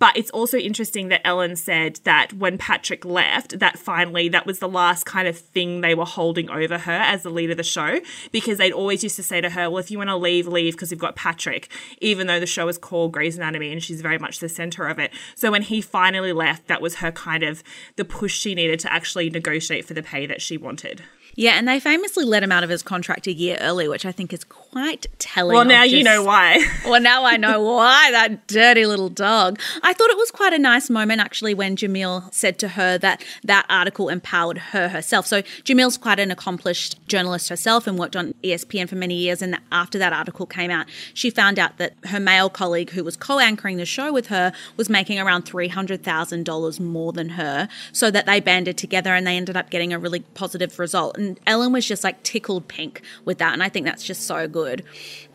But 0.00 0.16
it's 0.16 0.30
also 0.30 0.58
interesting 0.58 1.06
that 1.10 1.24
Ellen 1.24 1.54
said 1.54 2.00
that 2.02 2.32
when 2.32 2.58
Patrick 2.58 3.04
left, 3.04 3.60
that 3.60 3.78
finally 3.78 4.28
that 4.30 4.44
was 4.44 4.58
the 4.58 4.68
last 4.68 5.06
kind 5.06 5.28
of 5.28 5.38
thing 5.38 5.82
they 5.82 5.94
were 5.94 6.04
holding 6.04 6.47
over 6.50 6.78
her 6.78 6.92
as 6.92 7.22
the 7.22 7.30
lead 7.30 7.50
of 7.50 7.56
the 7.56 7.62
show 7.62 8.00
because 8.32 8.58
they'd 8.58 8.72
always 8.72 9.02
used 9.02 9.16
to 9.16 9.22
say 9.22 9.40
to 9.40 9.50
her, 9.50 9.70
Well, 9.70 9.78
if 9.78 9.90
you 9.90 9.98
want 9.98 10.10
to 10.10 10.16
leave, 10.16 10.46
leave 10.46 10.74
because 10.74 10.90
we've 10.90 10.98
got 10.98 11.16
Patrick, 11.16 11.68
even 12.00 12.26
though 12.26 12.40
the 12.40 12.46
show 12.46 12.68
is 12.68 12.78
called 12.78 13.12
Grey's 13.12 13.36
Anatomy 13.36 13.72
and 13.72 13.82
she's 13.82 14.00
very 14.00 14.18
much 14.18 14.40
the 14.40 14.48
center 14.48 14.86
of 14.86 14.98
it. 14.98 15.12
So 15.34 15.50
when 15.50 15.62
he 15.62 15.80
finally 15.80 16.32
left, 16.32 16.68
that 16.68 16.82
was 16.82 16.96
her 16.96 17.12
kind 17.12 17.42
of 17.42 17.62
the 17.96 18.04
push 18.04 18.36
she 18.36 18.54
needed 18.54 18.80
to 18.80 18.92
actually 18.92 19.30
negotiate 19.30 19.84
for 19.84 19.94
the 19.94 20.02
pay 20.02 20.26
that 20.26 20.42
she 20.42 20.56
wanted. 20.56 21.02
Yeah, 21.38 21.52
and 21.52 21.68
they 21.68 21.78
famously 21.78 22.24
let 22.24 22.42
him 22.42 22.50
out 22.50 22.64
of 22.64 22.68
his 22.68 22.82
contract 22.82 23.28
a 23.28 23.32
year 23.32 23.58
early, 23.60 23.86
which 23.86 24.04
I 24.04 24.10
think 24.10 24.32
is 24.32 24.42
quite 24.42 25.06
telling. 25.20 25.54
Well, 25.54 25.64
now 25.64 25.84
you 25.84 26.02
know 26.02 26.24
why. 26.24 26.66
Well, 26.88 27.02
now 27.02 27.24
I 27.24 27.36
know 27.36 27.62
why, 27.62 28.10
that 28.12 28.46
dirty 28.46 28.86
little 28.86 29.10
dog. 29.10 29.60
I 29.82 29.92
thought 29.92 30.08
it 30.08 30.16
was 30.16 30.30
quite 30.30 30.54
a 30.54 30.58
nice 30.58 30.88
moment 30.88 31.20
actually 31.20 31.52
when 31.52 31.76
Jemele 31.76 32.32
said 32.32 32.58
to 32.60 32.68
her 32.68 32.96
that 32.98 33.22
that 33.44 33.66
article 33.68 34.08
empowered 34.08 34.58
her 34.58 34.88
herself. 34.88 35.26
So 35.26 35.42
Jemele's 35.64 35.98
quite 35.98 36.18
an 36.18 36.30
accomplished 36.30 36.98
journalist 37.08 37.50
herself 37.50 37.86
and 37.86 37.98
worked 37.98 38.16
on 38.16 38.32
ESPN 38.42 38.88
for 38.88 38.96
many 38.96 39.16
years. 39.16 39.42
And 39.42 39.58
after 39.70 39.98
that 39.98 40.14
article 40.14 40.46
came 40.46 40.70
out, 40.70 40.86
she 41.12 41.28
found 41.28 41.58
out 41.58 41.76
that 41.76 41.92
her 42.06 42.18
male 42.18 42.48
colleague 42.48 42.90
who 42.90 43.04
was 43.04 43.16
co 43.16 43.38
anchoring 43.38 43.76
the 43.76 43.84
show 43.84 44.12
with 44.12 44.28
her 44.28 44.52
was 44.78 44.88
making 44.88 45.18
around 45.18 45.44
$300,000 45.44 46.80
more 46.80 47.12
than 47.12 47.30
her. 47.30 47.68
So 47.92 48.10
that 48.10 48.24
they 48.24 48.40
banded 48.40 48.78
together 48.78 49.14
and 49.14 49.26
they 49.26 49.36
ended 49.36 49.56
up 49.56 49.68
getting 49.68 49.92
a 49.92 49.98
really 49.98 50.20
positive 50.20 50.78
result. 50.78 51.18
And 51.18 51.27
Ellen 51.46 51.72
was 51.72 51.86
just 51.86 52.04
like 52.04 52.22
tickled 52.22 52.68
pink 52.68 53.02
with 53.24 53.38
that. 53.38 53.52
And 53.52 53.62
I 53.62 53.68
think 53.68 53.84
that's 53.84 54.04
just 54.04 54.22
so 54.22 54.46
good. 54.48 54.84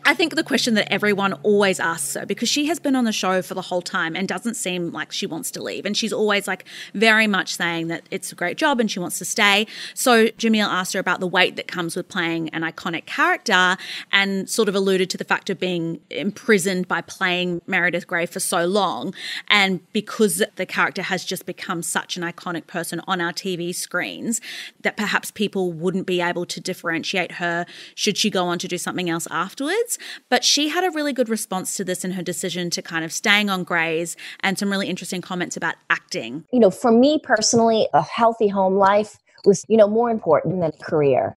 I 0.06 0.12
think 0.12 0.34
the 0.34 0.44
question 0.44 0.74
that 0.74 0.92
everyone 0.92 1.32
always 1.42 1.80
asks 1.80 2.14
her, 2.14 2.26
because 2.26 2.48
she 2.48 2.66
has 2.66 2.78
been 2.78 2.94
on 2.94 3.04
the 3.04 3.12
show 3.12 3.40
for 3.40 3.54
the 3.54 3.62
whole 3.62 3.80
time 3.80 4.14
and 4.14 4.28
doesn't 4.28 4.54
seem 4.54 4.92
like 4.92 5.12
she 5.12 5.26
wants 5.26 5.50
to 5.52 5.62
leave. 5.62 5.86
And 5.86 5.96
she's 5.96 6.12
always 6.12 6.46
like 6.46 6.66
very 6.92 7.26
much 7.26 7.54
saying 7.54 7.88
that 7.88 8.02
it's 8.10 8.30
a 8.30 8.34
great 8.34 8.58
job 8.58 8.80
and 8.80 8.90
she 8.90 8.98
wants 8.98 9.18
to 9.18 9.24
stay. 9.24 9.66
So 9.94 10.26
Jemele 10.26 10.66
asked 10.66 10.92
her 10.92 11.00
about 11.00 11.20
the 11.20 11.26
weight 11.26 11.56
that 11.56 11.68
comes 11.68 11.96
with 11.96 12.08
playing 12.08 12.50
an 12.50 12.62
iconic 12.62 13.06
character 13.06 13.78
and 14.12 14.48
sort 14.48 14.68
of 14.68 14.74
alluded 14.74 15.08
to 15.10 15.16
the 15.16 15.24
fact 15.24 15.48
of 15.48 15.58
being 15.58 16.00
imprisoned 16.10 16.86
by 16.86 17.00
playing 17.00 17.62
Meredith 17.66 18.06
Grey 18.06 18.26
for 18.26 18.40
so 18.40 18.66
long. 18.66 19.14
And 19.48 19.80
because 19.92 20.42
the 20.56 20.66
character 20.66 21.02
has 21.02 21.24
just 21.24 21.46
become 21.46 21.82
such 21.82 22.18
an 22.18 22.22
iconic 22.22 22.66
person 22.66 23.00
on 23.06 23.22
our 23.22 23.32
TV 23.32 23.74
screens, 23.74 24.42
that 24.82 24.98
perhaps 24.98 25.30
people 25.30 25.72
wouldn't 25.72 26.06
be 26.06 26.20
able 26.20 26.44
to 26.46 26.60
differentiate 26.60 27.32
her 27.32 27.64
should 27.94 28.18
she 28.18 28.28
go 28.28 28.44
on 28.44 28.58
to 28.58 28.68
do 28.68 28.76
something 28.76 29.08
else 29.08 29.26
afterwards. 29.30 29.93
But 30.30 30.44
she 30.44 30.68
had 30.68 30.84
a 30.84 30.90
really 30.90 31.12
good 31.12 31.28
response 31.28 31.76
to 31.76 31.84
this 31.84 32.04
in 32.04 32.12
her 32.12 32.22
decision 32.22 32.70
to 32.70 32.82
kind 32.82 33.04
of 33.04 33.12
staying 33.12 33.50
on 33.50 33.64
Grey's 33.64 34.16
and 34.40 34.58
some 34.58 34.70
really 34.70 34.88
interesting 34.88 35.20
comments 35.20 35.56
about 35.56 35.76
acting. 35.90 36.44
you 36.52 36.60
know, 36.60 36.70
for 36.70 36.90
me 36.90 37.18
personally, 37.22 37.88
a 37.92 38.02
healthy 38.02 38.48
home 38.48 38.76
life 38.76 39.18
was, 39.44 39.64
you 39.68 39.76
know, 39.76 39.88
more 39.88 40.10
important 40.10 40.60
than 40.60 40.70
a 40.70 40.84
career. 40.84 41.36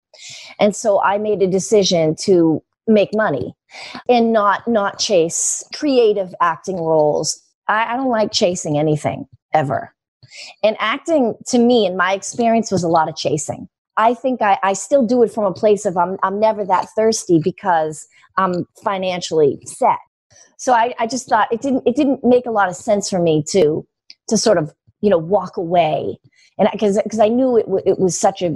And 0.60 0.76
so 0.76 1.02
I 1.02 1.18
made 1.18 1.42
a 1.42 1.48
decision 1.48 2.16
to 2.22 2.64
make 2.88 3.10
money 3.14 3.54
and 4.08 4.32
not 4.32 4.68
not 4.68 4.98
chase 4.98 5.64
creative 5.74 6.34
acting 6.42 6.78
roles. 6.78 7.42
I, 7.68 7.94
I 7.94 7.98
don't 7.98 8.10
like 8.10 8.32
chasing 8.32 8.78
anything 8.78 9.26
ever. 9.54 9.94
And 10.64 10.76
acting 10.80 11.36
to 11.48 11.60
me, 11.60 11.86
in 11.86 11.98
my 11.98 12.14
experience, 12.14 12.72
was 12.72 12.84
a 12.84 12.88
lot 12.88 13.10
of 13.10 13.16
chasing. 13.16 13.68
I 13.98 14.14
think 14.14 14.42
I, 14.42 14.58
I 14.64 14.74
still 14.74 15.06
do 15.06 15.24
it 15.24 15.32
from 15.32 15.46
a 15.46 15.54
place 15.54 15.86
of 15.86 15.98
I'm 15.98 16.18
I'm 16.24 16.40
never 16.40 16.66
that 16.66 16.88
thirsty 16.96 17.40
because 17.44 18.08
I'm 18.38 18.66
financially 18.84 19.60
set. 19.66 19.98
So 20.58 20.74
I, 20.74 20.94
I 21.00 21.08
just 21.08 21.28
thought 21.28 21.48
it 21.52 21.62
didn't 21.62 21.84
it 21.86 21.96
didn't 21.96 22.24
make 22.24 22.46
a 22.46 22.52
lot 22.52 22.70
of 22.70 22.76
sense 22.76 23.10
for 23.10 23.20
me 23.20 23.44
to 23.50 23.86
to 24.30 24.38
sort 24.38 24.58
of 24.58 24.74
you 25.02 25.10
know 25.10 25.18
walk 25.18 25.58
away 25.58 26.18
and 26.58 26.70
because 26.72 27.00
because 27.04 27.20
I 27.20 27.28
knew 27.28 27.58
it 27.58 27.66
w- 27.66 27.84
it 27.86 28.00
was 28.00 28.20
such 28.20 28.42
a 28.42 28.56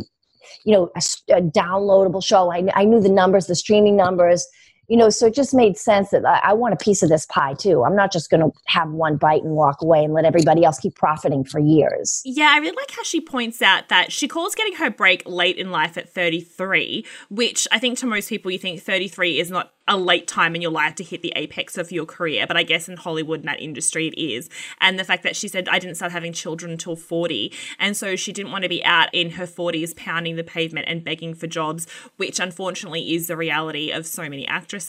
you 0.66 0.74
know 0.74 0.92
a, 0.96 1.02
a 1.36 1.42
downloadable 1.42 2.24
show. 2.24 2.52
I, 2.52 2.68
I 2.76 2.86
knew 2.86 3.02
the 3.02 3.10
numbers, 3.10 3.48
the 3.48 3.56
streaming 3.56 3.96
numbers, 3.96 4.48
you 4.92 4.98
know, 4.98 5.10
so 5.10 5.28
it 5.28 5.34
just 5.34 5.54
made 5.54 5.78
sense 5.78 6.10
that 6.10 6.26
I, 6.26 6.52
want 6.52 6.74
a 6.74 6.78
piece 6.78 7.02
of 7.02 7.08
this 7.08 7.26
pie 7.26 7.54
too. 7.54 7.86
I'm 7.86 7.96
not 7.96 8.12
just 8.12 8.30
going 8.30 8.42
to 8.42 8.52
have 8.66 8.92
one 8.92 9.16
bite 9.16 9.42
and 9.42 9.54
walk 9.54 9.82
away 9.82 10.04
and 10.04 10.14
let 10.14 10.26
everybody 10.26 10.66
else 10.66 10.80
keep 10.80 10.96
profiting 10.96 11.46
for 11.46 11.60
years. 11.60 12.22
Yeah, 12.26 12.52
I 12.52 12.58
really 12.58 12.76
like 12.76 12.92
how 12.92 13.04
she 13.04 13.22
points 13.22 13.62
out 13.62 13.88
that 13.88 14.12
she 14.12 14.28
calls 14.28 14.54
getting 14.54 14.76
her 14.76 14.90
break 14.90 15.24
late 15.26 15.56
in 15.56 15.72
life 15.72 15.98
at 15.98 16.10
33, 16.10 17.06
which 17.30 17.70
I 17.72 17.80
think 17.80 18.00
to 18.00 18.06
most 18.06 18.28
people 18.28 18.52
you 18.52 18.60
think 18.60 18.82
33 18.82 19.40
is 19.40 19.50
not 19.50 19.72
a 19.88 19.98
late 19.98 20.28
time 20.28 20.56
in 20.56 20.62
your 20.62 20.72
life 20.72 20.96
to 20.96 21.04
hit 21.04 21.22
the 21.22 21.34
apex 21.36 21.78
of 21.78 21.92
your 21.92 22.06
career, 22.06 22.46
but 22.46 22.56
I 22.56 22.64
guess 22.64 22.88
in 22.88 22.98
Hollywood 22.98 23.40
and 23.40 23.50
that 23.50 23.60
industry 23.60 24.08
it 24.08 24.18
is. 24.18 24.50
And 24.80 25.00
the 25.00 25.04
fact 25.04 25.24
that 25.24 25.36
she 25.36 25.48
said, 25.48 25.68
I 25.70 25.80
didn't 25.80 25.96
start 25.96 26.12
having 26.12 26.34
children 26.34 26.72
until 26.72 26.96
40. 26.96 27.52
And 27.80 27.98
so 27.98 28.16
she 28.16 28.32
didn't 28.32 28.52
want 28.52 28.64
to 28.64 28.70
be 28.70 28.84
out 28.84 29.10
in 29.14 29.32
her 29.32 29.48
40s 29.48 29.96
pounding 29.96 30.36
the 30.36 30.44
pavement 30.44 30.88
and 30.88 31.04
begging 31.04 31.34
for 31.34 31.48
jobs, 31.48 31.88
which 32.18 32.40
unfortunately 32.40 33.16
is 33.16 33.28
the 33.28 33.36
reality 33.36 33.90
of 33.90 34.06
so 34.06 34.30
many 34.30 34.48
actresses. 34.48 34.81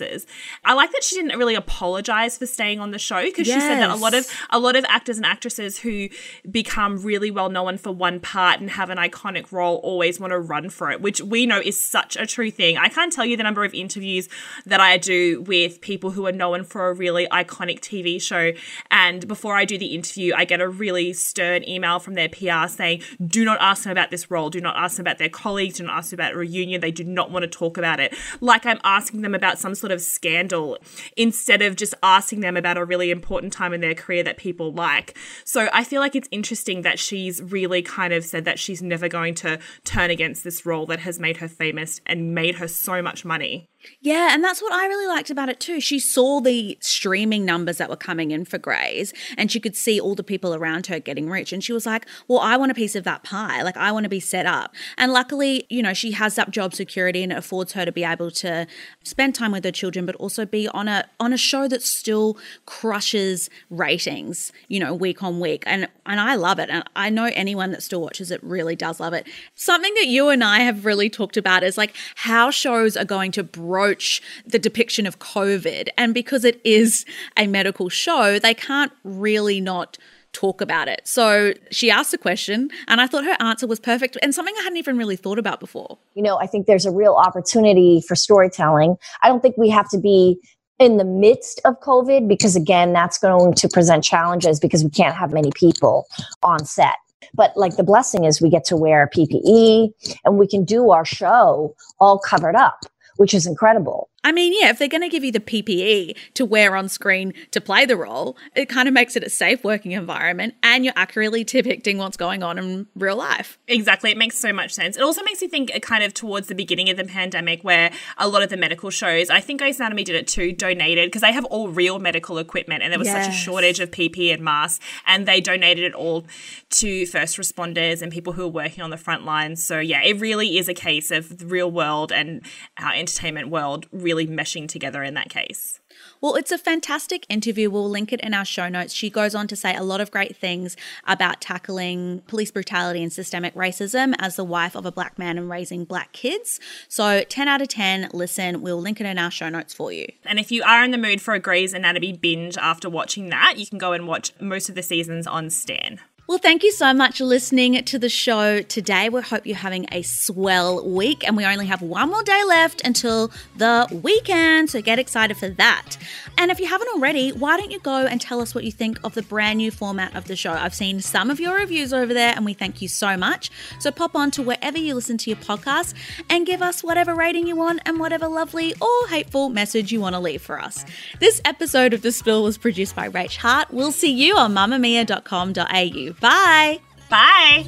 I 0.65 0.75
like 0.75 0.93
that 0.93 1.05
she 1.05 1.17
didn't 1.17 1.39
really 1.39 1.55
apologize 1.55 2.39
for 2.39 2.47
staying 2.47 2.81
on 2.81 2.91
the 2.91 2.99
show 2.99 3.23
because 3.23 3.47
yes. 3.47 3.57
she 3.57 3.61
said 3.61 3.81
that 3.81 3.91
a 3.91 3.97
lot 3.97 4.15
of 4.15 4.27
a 4.51 4.59
lot 4.59 4.77
of 4.77 4.85
actors 4.89 5.17
and 5.17 5.27
actresses 5.27 5.79
who 5.79 6.09
become 6.51 6.99
really 7.03 7.31
well 7.31 7.49
known 7.49 7.79
for 7.79 7.93
one 7.93 8.21
part 8.21 8.61
and 8.61 8.71
have 8.71 8.91
an 8.91 8.99
iconic 8.99 9.53
role 9.53 9.77
always 9.83 10.21
want 10.21 10.33
to 10.33 10.39
run 10.39 10.71
for 10.71 10.91
it, 10.91 11.01
which 11.01 11.21
we 11.21 11.47
know 11.47 11.61
is 11.61 11.81
such 11.81 12.17
a 12.17 12.27
true 12.27 12.51
thing. 12.51 12.77
I 12.77 12.89
can't 12.89 13.13
tell 13.13 13.25
you 13.25 13.37
the 13.37 13.43
number 13.43 13.65
of 13.65 13.75
interviews 13.75 14.29
that 14.67 14.81
I 14.81 14.97
do 14.97 15.43
with 15.43 15.81
people 15.81 16.11
who 16.11 16.27
are 16.27 16.33
known 16.33 16.65
for 16.65 16.89
a 16.89 16.95
really 16.95 17.27
iconic 17.29 17.81
TV 17.81 18.21
show. 18.21 18.53
And 18.91 19.27
before 19.27 19.57
I 19.57 19.65
do 19.65 19.79
the 19.79 19.95
interview, 19.95 20.35
I 20.35 20.45
get 20.45 20.61
a 20.61 20.69
really 20.69 21.13
stern 21.13 21.67
email 21.69 21.99
from 21.99 22.15
their 22.15 22.29
PR 22.29 22.69
saying, 22.69 23.03
do 23.25 23.45
not 23.45 23.59
ask 23.61 23.85
them 23.85 23.93
about 23.93 24.11
this 24.11 24.31
role. 24.31 24.51
Do 24.51 24.61
not 24.61 24.77
ask 24.77 24.97
them 24.97 25.05
about 25.05 25.19
their 25.19 25.29
colleagues. 25.29 25.77
Do 25.77 25.85
not 25.85 25.99
ask 25.99 26.11
them 26.11 26.21
about 26.21 26.35
a 26.35 26.37
reunion. 26.37 26.81
They 26.81 26.91
do 26.91 27.05
not 27.05 27.31
want 27.31 27.43
to 27.45 27.49
talk 27.49 27.79
about 27.79 28.01
it. 28.01 28.15
Like 28.41 28.67
I'm 28.67 28.81
asking 28.85 29.23
them 29.23 29.35
about 29.35 29.59
some 29.59 29.72
sort 29.75 29.93
of 29.93 30.01
scandal 30.01 30.79
instead 31.17 31.63
of 31.63 31.77
just 31.77 31.95
asking 32.03 32.41
them 32.41 32.57
about 32.57 32.77
a 32.77 32.85
really 32.85 33.11
important 33.11 33.53
time 33.53 33.73
in 33.73 33.81
their 33.81 33.95
career 33.95 34.23
that 34.23 34.37
people 34.37 34.73
like. 34.73 35.17
So 35.45 35.69
I 35.73 35.85
feel 35.85 36.01
like 36.01 36.17
it's 36.17 36.29
interesting 36.31 36.83
that 36.83 36.99
she's 36.99 37.43
really 37.43 37.83
kind 37.83 38.13
of 38.13 38.25
said 38.25 38.45
that 38.45 38.59
she's 38.59 38.83
never 38.83 39.09
going 39.09 39.35
to 39.37 39.59
turn 39.85 40.11
against 40.11 40.45
this 40.45 40.65
role 40.67 40.87
that 40.87 41.01
has 41.01 41.19
made 41.19 41.39
her 41.39 41.49
famous 41.49 42.01
and 42.07 42.35
made 42.35 42.57
her 42.57 42.69
so 42.69 43.03
much 43.03 43.25
money. 43.25 43.69
Yeah, 44.01 44.33
and 44.33 44.43
that's 44.43 44.61
what 44.63 44.73
I 44.73 44.87
really 44.87 45.07
liked 45.07 45.31
about 45.31 45.49
it 45.49 45.61
too. 45.61 45.81
She 45.81 45.99
saw 45.99 46.41
the 46.41 46.77
streaming 46.81 47.45
numbers 47.45 47.79
that 47.79 47.89
were 47.89 47.97
coming 47.97 48.31
in 48.31 48.45
for 48.45 48.59
Grey's 48.59 49.13
and 49.37 49.51
she 49.51 49.61
could 49.61 49.77
see 49.77 50.01
all 50.01 50.15
the 50.15 50.23
people 50.23 50.55
around 50.55 50.87
her 50.87 50.99
getting 50.99 51.29
rich. 51.29 51.53
And 51.53 51.63
she 51.63 51.73
was 51.73 51.87
like, 51.87 52.07
Well, 52.29 52.39
I 52.41 52.57
want 52.57 52.73
a 52.73 52.75
piece 52.75 52.97
of 52.97 53.05
that 53.05 53.23
pie. 53.23 53.63
Like, 53.63 53.77
I 53.77 53.93
want 53.93 54.05
to 54.05 54.11
be 54.11 54.21
set 54.21 54.47
up. 54.47 54.75
And 54.97 55.13
luckily, 55.13 55.67
you 55.69 55.83
know, 55.83 55.95
she 55.95 56.13
has 56.13 56.35
that 56.37 56.51
job 56.51 56.75
security 56.75 57.23
and 57.23 57.33
it 57.33 57.39
affords 57.39 57.73
her 57.73 57.85
to 57.85 57.93
be 57.93 58.05
able 58.05 58.31
to 58.33 58.67
spend 59.05 59.35
time 59.35 59.53
with 59.53 59.65
her 59.65 59.73
children, 59.73 60.07
but 60.07 60.15
also 60.17 60.47
be 60.47 60.69
on 60.69 60.89
a 60.89 61.05
on 61.21 61.33
a 61.33 61.39
show 61.39 61.69
that 61.69 61.83
still 61.83 62.37
crushes 62.67 63.49
ratings, 63.71 64.53
you 64.69 64.81
know, 64.81 64.95
week 64.95 65.23
on 65.23 65.41
week. 65.41 65.65
And 65.67 65.89
and 66.07 66.21
I 66.21 66.35
love 66.35 66.59
it. 66.59 66.71
And 66.71 66.85
I 66.97 67.11
know 67.11 67.31
anyone 67.35 67.71
that 67.73 67.83
still 67.83 68.01
watches 68.01 68.31
it 68.31 68.43
really 68.43 68.77
does 68.77 69.01
love 69.01 69.13
it. 69.13 69.27
Something 69.55 69.95
that 69.95 70.07
you 70.07 70.29
and 70.29 70.43
I 70.43 70.61
have 70.61 70.85
really 70.85 71.09
talked 71.09 71.37
about 71.37 71.63
is 71.63 71.79
like 71.79 71.95
how 72.17 72.51
shows 72.51 72.97
are 72.97 73.05
going 73.05 73.33
to 73.33 73.45
broach 73.73 74.21
the 74.45 74.59
depiction 74.59 75.07
of 75.07 75.19
COVID. 75.19 75.89
And 75.97 76.13
because 76.13 76.45
it 76.45 76.61
is 76.63 77.07
a 77.39 77.47
medical 77.47 77.89
show, 77.89 78.39
they 78.39 78.53
can't 78.53 78.93
really 79.03 79.63
not 79.63 79.97
talk 80.35 80.61
about 80.61 80.89
it. 80.89 81.01
So 81.05 81.55
she 81.71 81.91
asked 81.91 82.13
a 82.13 82.19
question, 82.19 82.69
and 82.87 83.01
I 83.01 83.07
thought 83.07 83.25
her 83.25 83.37
answer 83.41 83.67
was 83.67 83.81
perfect 83.81 84.19
and 84.21 84.35
something 84.35 84.55
I 84.59 84.63
hadn't 84.65 84.77
even 84.77 84.99
really 84.99 85.17
thought 85.17 85.39
about 85.39 85.59
before. 85.59 85.97
You 86.15 86.23
know, 86.23 86.37
I 86.39 86.47
think 86.47 86.67
there's 86.67 86.85
a 86.85 86.91
real 86.91 87.15
opportunity 87.15 88.03
for 88.07 88.15
storytelling. 88.15 88.97
I 89.23 89.29
don't 89.29 89.41
think 89.41 89.57
we 89.57 89.71
have 89.71 89.89
to 89.89 89.99
be 89.99 90.39
in 90.79 90.99
the 90.99 91.05
midst 91.05 91.63
of 91.65 91.81
COVID 91.81 92.29
because, 92.29 92.57
again, 92.57 92.93
that's 92.93 93.17
going 93.17 93.55
to 93.55 93.69
present 93.69 94.05
challenges 94.05 94.61
because 94.61 94.85
we 94.85 94.91
can't 94.91 95.15
have 95.15 95.33
many 95.33 95.51
people 95.55 96.05
on 96.43 96.67
set. 96.67 96.97
But 97.35 97.57
like 97.57 97.77
the 97.77 97.85
blessing 97.85 98.25
is 98.25 98.41
we 98.41 98.51
get 98.51 98.65
to 98.67 98.77
wear 98.77 99.09
PPE 99.15 99.91
and 100.25 100.39
we 100.39 100.47
can 100.47 100.65
do 100.65 100.91
our 100.91 101.05
show 101.05 101.75
all 101.99 102.19
covered 102.19 102.57
up, 102.57 102.85
which 103.17 103.35
is 103.35 103.47
incredible. 103.47 104.09
I 104.25 104.31
mean, 104.31 104.55
yeah, 104.59 104.71
if 104.71 104.79
they're 104.79 104.89
going 104.89 105.03
to 105.03 105.09
give 105.09 105.25
you 105.25 105.33
the 105.33 105.41
PPE 105.41 106.17
to 106.35 106.45
wear 106.45 106.77
on 106.77 106.89
screen 106.89 107.35
to 107.51 107.61
play 107.61 107.87
the 107.87 107.97
role, 107.97 108.37
it 108.55 108.69
kind 108.69 108.87
of 108.87 108.95
makes 108.95 109.17
it 109.17 109.25
a 109.25 109.31
safe 109.31 109.65
working 109.65 109.93
environment 109.93 110.55
and 110.63 110.85
you're 110.85 110.95
accurately 110.97 111.43
depicting 111.43 111.99
what's 111.99 112.17
going 112.17 112.43
on 112.43 112.57
in 112.57 112.87
real 112.95 113.17
life. 113.17 113.59
Exactly. 113.67 114.13
It 114.13 114.17
makes 114.17 114.39
so 114.39 114.53
much 114.53 114.73
sense. 114.73 114.97
It 114.97 115.03
also 115.03 115.23
makes 115.25 115.43
you 115.43 115.49
think 115.49 115.75
uh, 115.75 115.81
kind 115.81 116.05
of 116.05 116.15
towards 116.15 116.47
the 116.47 116.55
beginning 116.55 116.89
of 116.89 116.97
the 116.97 117.05
pandemic 117.05 117.63
where 117.63 117.91
a 118.17 118.29
lot 118.29 118.43
of 118.43 118.51
the 118.51 118.57
medical 118.57 118.91
shows, 118.91 119.29
I 119.29 119.41
think 119.41 119.61
Grey's 119.61 119.81
Anatomy 119.81 120.05
did 120.05 120.15
it 120.15 120.29
too, 120.29 120.53
donated 120.53 121.09
because 121.09 121.23
they 121.23 121.33
have 121.33 121.45
all 121.47 121.69
real 121.69 121.99
medical 121.99 122.39
equipment 122.39 122.83
and 122.85 122.93
there 122.93 123.01
was 123.01 123.09
yes. 123.09 123.27
such 123.27 123.35
a 123.35 123.37
shortage 123.37 123.81
of 123.81 123.91
PPE 123.91 124.35
and 124.35 124.45
masks 124.45 124.85
and 125.05 125.27
they 125.27 125.41
donated 125.41 125.85
it 125.85 125.95
all 125.95 126.27
to 126.71 127.07
first 127.07 127.39
responders 127.39 128.03
and 128.03 128.13
people 128.13 128.35
who 128.35 128.45
are 128.45 128.49
working 128.49 128.85
on 128.85 128.91
the 128.91 128.97
front 128.97 129.25
lines. 129.25 129.65
So 129.65 129.81
yeah, 129.81 130.03
it 130.03 130.21
really 130.21 130.59
is 130.59 130.69
a 130.69 130.75
case 130.75 131.11
of 131.11 131.39
the 131.39 131.47
real 131.47 131.71
world 131.71 132.13
and 132.13 132.43
our 132.79 132.95
entertainment 132.95 133.49
world 133.49 133.87
really 133.91 134.12
really 134.13 134.27
meshing 134.27 134.69
together 134.69 135.03
in 135.03 135.15
that 135.15 135.31
case. 135.31 135.81
Well, 136.21 136.35
it's 136.37 136.53
a 136.53 136.59
fantastic 136.59 137.25
interview. 137.29 137.71
We'll 137.71 137.89
link 137.89 138.13
it 138.13 138.21
in 138.21 138.35
our 138.35 138.45
show 138.45 138.69
notes. 138.69 138.93
She 138.93 139.11
goes 139.11 139.35
on 139.35 139.47
to 139.49 139.57
say 139.57 139.75
a 139.75 139.83
lot 139.83 140.01
of 140.01 140.11
great 140.11 140.37
things 140.37 140.77
about 141.07 141.41
tackling 141.41 142.23
police 142.27 142.51
brutality 142.51 143.03
and 143.03 143.13
systemic 143.13 143.55
racism 143.55 144.15
as 144.19 144.37
the 144.37 144.45
wife 144.45 144.75
of 144.75 144.87
a 144.87 144.93
black 144.93 145.19
man 145.19 145.39
and 145.39 145.49
raising 145.49 145.85
black 145.85 146.13
kids. 146.13 146.61
So, 146.89 147.25
10 147.25 147.49
out 147.49 147.63
of 147.63 147.69
10, 147.69 148.11
listen. 148.13 148.63
We'll 148.63 148.81
link 148.81 149.01
it 149.01 149.07
in 149.07 149.19
our 149.19 149.31
show 149.31 149.49
notes 149.49 149.75
for 149.75 149.93
you. 149.93 150.07
And 150.25 150.39
if 150.39 150.53
you 150.53 150.63
are 150.63 150.85
in 150.85 150.91
the 150.91 150.99
mood 150.99 151.21
for 151.21 151.35
a 151.35 151.41
Grey's 151.41 151.73
Anatomy 151.73 152.13
binge 152.13 152.57
after 152.57 152.89
watching 152.91 153.31
that, 153.31 153.55
you 153.57 153.67
can 153.67 153.79
go 153.79 153.93
and 153.93 154.07
watch 154.07 154.33
most 154.41 154.69
of 154.69 154.75
the 154.75 154.83
seasons 154.83 155.27
on 155.27 155.51
Stan. 155.51 156.01
Well, 156.33 156.39
thank 156.39 156.63
you 156.63 156.73
so 156.73 156.95
much 156.95 157.19
for 157.19 157.27
listening 157.27 157.85
to 157.85 157.99
the 157.99 158.09
show 158.09 158.63
today. 158.63 159.11
We 159.11 159.21
hope 159.21 159.47
you're 159.47 159.55
having 159.55 159.85
a 159.93 160.01
swell 160.01 160.83
week, 160.89 161.29
and 161.29 161.37
we 161.37 161.45
only 161.45 161.67
have 161.67 161.83
one 161.83 162.09
more 162.09 162.23
day 162.23 162.43
left 162.45 162.81
until 162.87 163.31
the 163.59 163.87
weekend, 164.03 164.71
so 164.71 164.81
get 164.81 164.99
excited 164.99 165.37
for 165.37 165.51
that. 165.51 165.99
And 166.39 166.51
if 166.51 166.59
you 166.59 166.67
haven't 166.69 166.89
already, 166.95 167.33
why 167.33 167.59
don't 167.59 167.71
you 167.71 167.81
go 167.81 168.07
and 168.07 168.19
tell 168.19 168.41
us 168.41 168.55
what 168.55 168.65
you 168.65 168.73
think 168.73 168.99
of 169.05 169.13
the 169.13 169.21
brand 169.21 169.59
new 169.59 169.71
format 169.71 170.17
of 170.17 170.25
the 170.25 170.35
show? 170.35 170.53
I've 170.53 170.75
seen 170.75 171.03
some 171.03 171.29
of 171.29 171.39
your 171.39 171.55
reviews 171.55 171.93
over 171.93 172.15
there, 172.15 172.33
and 172.35 172.47
we 172.47 172.55
thank 172.55 172.81
you 172.81 172.89
so 172.89 173.15
much. 173.15 173.51
So 173.79 173.91
pop 173.91 174.17
on 174.17 174.31
to 174.31 174.43
wherever 174.43 174.79
you 174.79 174.95
listen 174.95 175.19
to 175.19 175.29
your 175.29 175.37
podcast 175.39 175.93
and 176.31 176.47
give 176.47 176.63
us 176.63 176.83
whatever 176.83 177.15
rating 177.15 177.47
you 177.47 177.57
want 177.57 177.83
and 177.85 178.01
whatever 178.01 178.27
lovely 178.27 178.75
or 178.81 179.09
hateful 179.09 179.51
message 179.51 179.93
you 179.93 180.01
want 180.01 180.15
to 180.15 180.19
leave 180.21 180.41
for 180.41 180.59
us. 180.59 180.87
This 181.21 181.43
episode 181.45 181.93
of 181.93 182.01
The 182.01 182.11
Spill 182.11 182.43
was 182.43 182.57
produced 182.57 182.97
by 182.97 183.11
Rach 183.11 183.37
Hart. 183.37 183.71
We'll 183.71 183.93
see 183.93 184.11
you 184.11 184.39
on 184.39 184.55
mamamia.com.au. 184.55 186.22
Bye. 186.23 186.79
Bye. 187.11 187.67